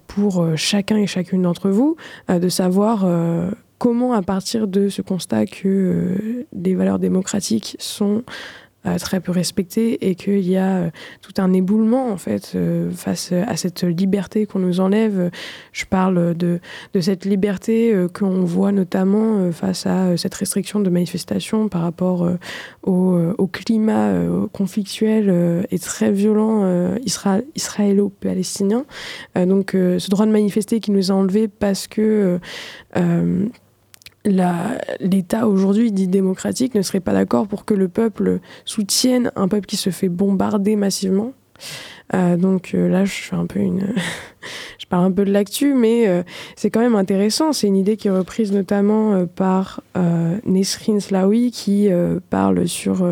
[0.07, 1.97] pour chacun et chacune d'entre vous,
[2.29, 3.05] de savoir
[3.83, 8.23] comment à partir de ce constat que euh, les valeurs démocratiques sont
[8.99, 10.89] très peu respectées et qu'il y a euh,
[11.21, 15.31] tout un éboulement en fait euh, face à cette liberté qu'on nous enlève.
[15.71, 16.59] Je parle de,
[16.93, 21.69] de cette liberté euh, qu'on voit notamment euh, face à euh, cette restriction de manifestation
[21.69, 22.37] par rapport euh,
[22.83, 28.85] au, euh, au climat euh, conflictuel euh, et très violent euh, isra- israélo-palestinien.
[29.37, 32.37] Euh, donc euh, ce droit de manifester qui nous est enlevé parce que euh,
[32.97, 33.45] euh,
[34.25, 39.65] l'État aujourd'hui dit démocratique ne serait pas d'accord pour que le peuple soutienne un peuple
[39.65, 41.33] qui se fait bombarder massivement.
[42.13, 43.95] Euh, donc euh, là, je un peu une,
[44.79, 46.23] je parle un peu de l'actu, mais euh,
[46.55, 47.53] c'est quand même intéressant.
[47.53, 49.81] C'est une idée qui est reprise notamment par
[50.45, 51.89] Nesrin Slaoui qui
[52.29, 53.05] parle sur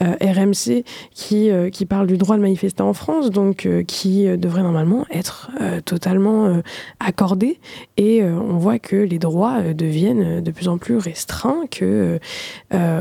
[0.00, 5.50] RMC, qui qui parle du droit de manifester en France, donc qui devrait normalement être
[5.84, 6.62] totalement
[7.00, 7.58] accordé.
[7.96, 11.64] Et on voit que les droits deviennent de plus en plus restreints.
[11.70, 12.18] Que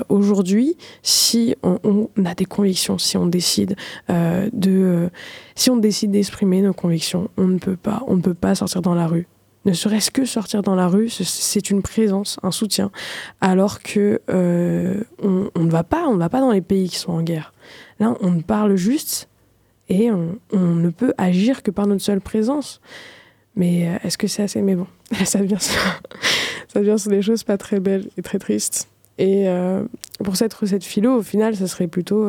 [0.10, 3.76] aujourd'hui, si on, on a des convictions, si on décide
[4.10, 5.10] de,
[5.56, 8.82] si on décide d'exprimer nos convictions, on ne peut pas, on ne peut pas sortir
[8.82, 9.28] dans la rue.
[9.66, 12.92] Ne serait-ce que sortir dans la rue, ce- c'est une présence, un soutien,
[13.42, 16.96] alors que euh, on, ne va pas, on ne va pas dans les pays qui
[16.96, 17.54] sont en guerre.
[18.00, 19.28] Là, on parle juste
[19.90, 22.80] et on, ne peut agir que par notre seule présence.
[23.56, 24.62] Mais euh, est-ce que c'est assez?
[24.62, 24.88] Mais bon,
[25.26, 25.82] ça vient sur,
[26.74, 28.88] ça vient sur des choses pas très belles et très tristes.
[29.18, 29.84] Et euh,
[30.24, 32.24] pour cette recette philo, au final, ça serait plutôt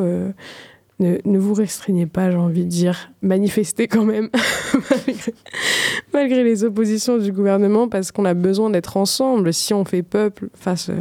[1.01, 4.29] ne, vous restreignez pas, j'ai envie de dire, manifestez quand même,
[6.13, 9.53] malgré, les oppositions du gouvernement, parce qu'on a besoin d'être ensemble.
[9.53, 10.91] Si on fait peuple face,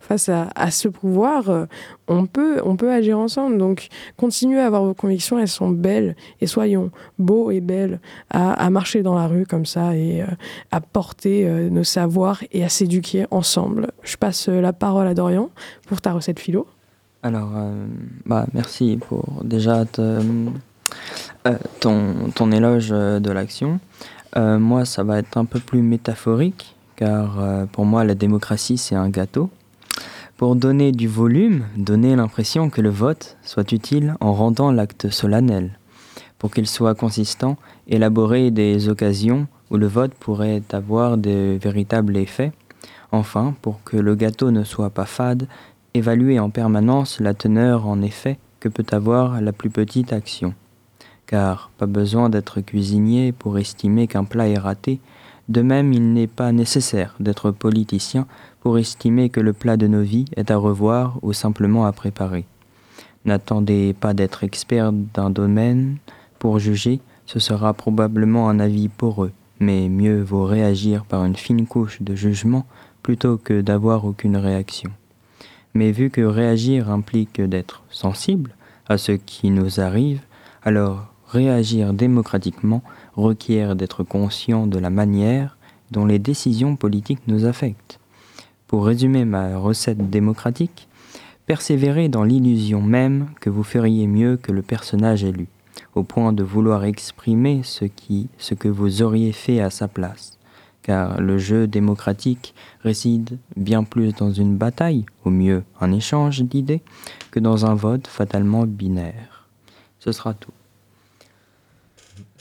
[0.00, 1.66] face à, ce pouvoir,
[2.08, 3.58] on peut, on peut agir ensemble.
[3.58, 8.70] Donc, continuez à avoir vos convictions, elles sont belles, et soyons beaux et belles à,
[8.70, 10.26] marcher dans la rue comme ça et euh,
[10.70, 13.92] à porter euh, nos savoirs et à s'éduquer ensemble.
[14.02, 15.50] Je passe la parole à Dorian
[15.86, 16.66] pour ta recette philo.
[17.24, 17.86] Alors, euh,
[18.26, 20.42] bah, merci pour déjà euh,
[21.80, 23.80] ton, éloge euh, de l'action.
[24.36, 27.38] Moi, ça va être un peu plus métaphorique, car
[27.70, 29.48] pour moi, la démocratie, c'est un gâteau.
[30.36, 35.78] Pour donner du volume, donner l'impression que le vote soit utile en rendant l'acte solennel.
[36.40, 37.56] Pour qu'il soit consistant,
[37.86, 42.50] élaborer des occasions où le vote pourrait avoir de véritables effets.
[43.12, 45.46] Enfin, pour que le gâteau ne soit pas fade,
[45.94, 50.54] évaluer en permanence la teneur en effet que peut avoir la plus petite action.
[51.26, 55.00] Car pas besoin d'être cuisinier pour estimer qu'un plat est raté,
[55.48, 58.26] de même il n'est pas nécessaire d'être politicien
[58.60, 62.44] pour estimer que le plat de nos vies est à revoir ou simplement à préparer.
[63.24, 65.96] N'attendez pas d'être expert d'un domaine
[66.38, 71.66] pour juger, ce sera probablement un avis poreux mais mieux vaut réagir par une fine
[71.66, 72.66] couche de jugement
[73.02, 74.90] plutôt que d'avoir aucune réaction.
[75.74, 78.54] Mais vu que réagir implique d'être sensible
[78.88, 80.20] à ce qui nous arrive,
[80.62, 82.82] alors réagir démocratiquement
[83.14, 85.56] requiert d'être conscient de la manière
[85.90, 87.98] dont les décisions politiques nous affectent.
[88.66, 90.88] Pour résumer ma recette démocratique,
[91.46, 95.46] persévérez dans l'illusion même que vous feriez mieux que le personnage élu,
[95.94, 100.38] au point de vouloir exprimer ce, qui, ce que vous auriez fait à sa place.
[100.84, 106.82] Car le jeu démocratique réside bien plus dans une bataille, au mieux un échange d'idées,
[107.30, 109.48] que dans un vote fatalement binaire.
[109.98, 110.52] Ce sera tout.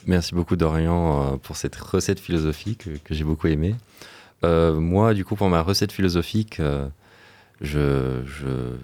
[0.05, 3.75] Merci beaucoup Dorian euh, pour cette recette philosophique que j'ai beaucoup aimée.
[4.43, 6.89] Euh, moi, du coup, pour ma recette philosophique, euh,
[7.61, 8.75] je, je,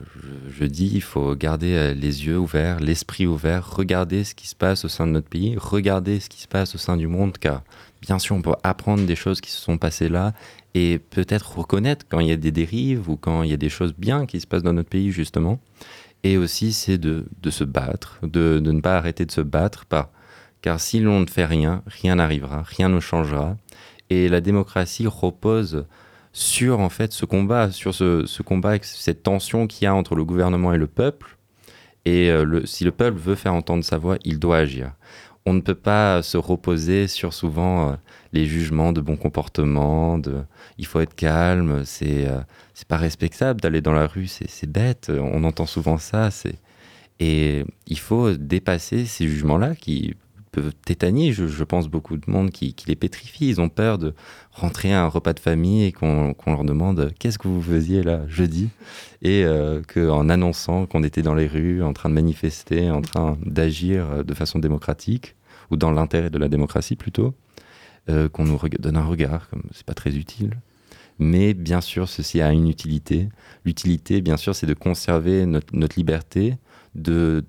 [0.49, 4.86] je, dis il faut garder les yeux ouverts, l'esprit ouvert, regarder ce qui se passe
[4.86, 7.64] au sein de notre pays, regarder ce qui se passe au sein du monde, car
[8.01, 10.33] bien sûr, on peut apprendre des choses qui se sont passées là
[10.73, 13.69] et peut-être reconnaître quand il y a des dérives ou quand il y a des
[13.69, 15.59] choses bien qui se passent dans notre pays, justement.
[16.23, 19.85] Et aussi, c'est de, se battre, de, ne pas arrêter de se battre,
[20.61, 23.55] car si l'on ne fait rien, rien n'arrivera, rien ne changera.
[24.09, 25.85] Et la démocratie repose
[26.33, 30.25] sur en fait ce combat, sur ce, combat, cette tension qu'il y a entre le
[30.25, 31.37] gouvernement et le peuple.
[32.05, 34.93] Et euh, si le peuple veut faire entendre sa voix, il doit agir.
[35.45, 37.95] On ne peut pas se reposer sur souvent euh,
[38.33, 40.19] les jugements de bon comportement,
[40.77, 42.41] il faut être calme, c'est euh,
[42.73, 46.29] c'est pas respectable d'aller dans la rue, c'est bête, on entend souvent ça,
[47.19, 50.15] et il faut dépasser ces jugements-là qui
[50.51, 53.49] peuvent tétanier, je, pense, beaucoup de monde qui, les pétrifie.
[53.49, 54.13] Ils ont peur de
[54.51, 58.03] rentrer à un repas de famille et qu'on qu leur demande qu'est-ce que vous faisiez
[58.03, 58.69] là jeudi?
[59.21, 63.37] Et euh, qu'en annonçant qu'on était dans les rues, en train de manifester, en train
[63.45, 65.35] d'agir de façon démocratique,
[65.71, 67.35] ou dans l'intérêt de la démocratie plutôt,
[68.09, 70.57] euh, qu'on nous donne un regard, comme c'est pas très utile.
[71.19, 73.29] Mais bien sûr, ceci a une utilité.
[73.65, 76.55] L'utilité, bien sûr, c'est de conserver notre liberté,
[76.95, 77.43] de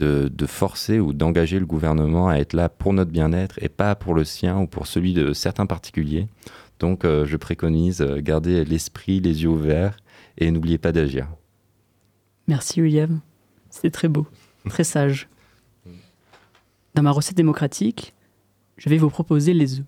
[0.00, 4.14] de, forcer ou d'engager le gouvernement à être là pour notre bien-être et pas pour
[4.14, 6.28] le sien ou pour celui de certains particuliers.
[6.78, 9.96] Donc euh, je préconise euh, garder l'esprit, les yeux ouverts
[10.38, 11.28] et n'oubliez pas d'agir.
[12.48, 13.20] Merci William,
[13.68, 14.26] c'était très beau,
[14.68, 15.28] très sage.
[16.94, 18.14] Dans ma recette démocratique,
[18.76, 19.86] je vais vous proposer les œufs.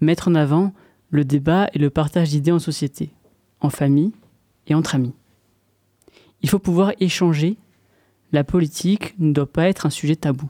[0.00, 0.72] Mettre en avant
[1.10, 3.10] le débat et le partage d'idées en société,
[3.60, 4.12] en famille
[4.66, 5.14] et entre amis.
[6.42, 7.56] Il faut pouvoir échanger
[8.32, 10.48] la politique ne doit pas être un sujet tabou.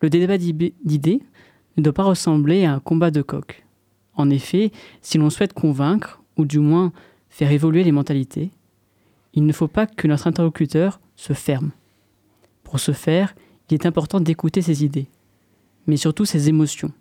[0.00, 1.22] Le débat d'idées
[1.76, 3.64] ne doit pas ressembler à un combat de coq.
[4.14, 4.72] En effet,
[5.02, 6.92] si l'on souhaite convaincre, ou du moins
[7.28, 8.50] faire évoluer les mentalités,
[9.34, 11.70] il ne faut pas que notre interlocuteur se ferme.
[12.64, 13.34] Pour ce faire,
[13.68, 15.06] il est important d'écouter ses idées,
[15.86, 16.92] mais surtout ses émotions,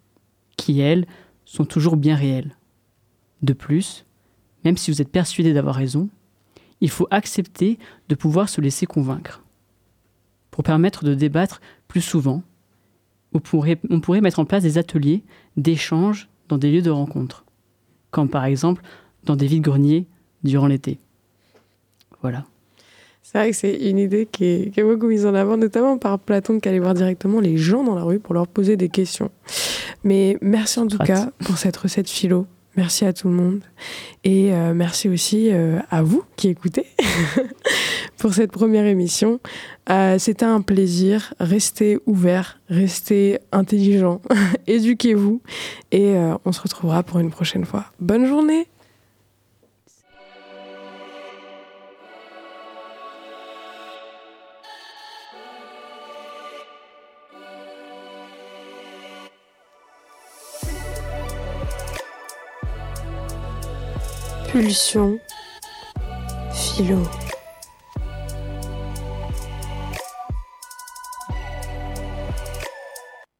[0.57, 1.07] qui, elles,
[1.45, 2.55] sont toujours bien réelles.
[3.41, 4.05] De plus,
[4.65, 6.09] même si vous êtes persuadé d'avoir raison,
[6.82, 7.77] il faut accepter
[8.07, 9.43] de pouvoir se laisser convaincre.
[10.51, 12.43] Pour permettre de débattre plus souvent,
[13.34, 15.23] on pourrait, on pourrait mettre en place des ateliers
[15.57, 17.45] d'échange dans des lieux de rencontre,
[18.11, 18.82] comme par exemple
[19.23, 20.07] dans des vides-greniers
[20.43, 20.99] durant l'été.
[22.21, 22.45] Voilà.
[23.21, 25.99] C'est vrai que c'est une idée qui est, qui est, beaucoup mise en avant, notamment
[25.99, 28.89] par Platon qui allait voir directement les gens dans la rue pour leur poser des
[28.89, 29.30] questions.
[30.03, 32.47] Mais merci en tout cas pour cette recette philo.
[32.80, 33.59] Merci à tout le monde.
[34.23, 36.86] Et euh, merci aussi euh, à vous qui écoutez
[38.17, 39.41] pour cette première émission.
[39.89, 41.34] Euh, C'était un plaisir.
[41.41, 44.21] Restez ouverts, restez intelligents,
[44.67, 45.41] éduquez-vous.
[45.91, 46.15] Et
[46.45, 47.88] on se retrouvera pour une prochaine fois.
[47.99, 48.69] Bonne journée
[64.60, 65.22] Pulsion,
[66.51, 67.28] philo.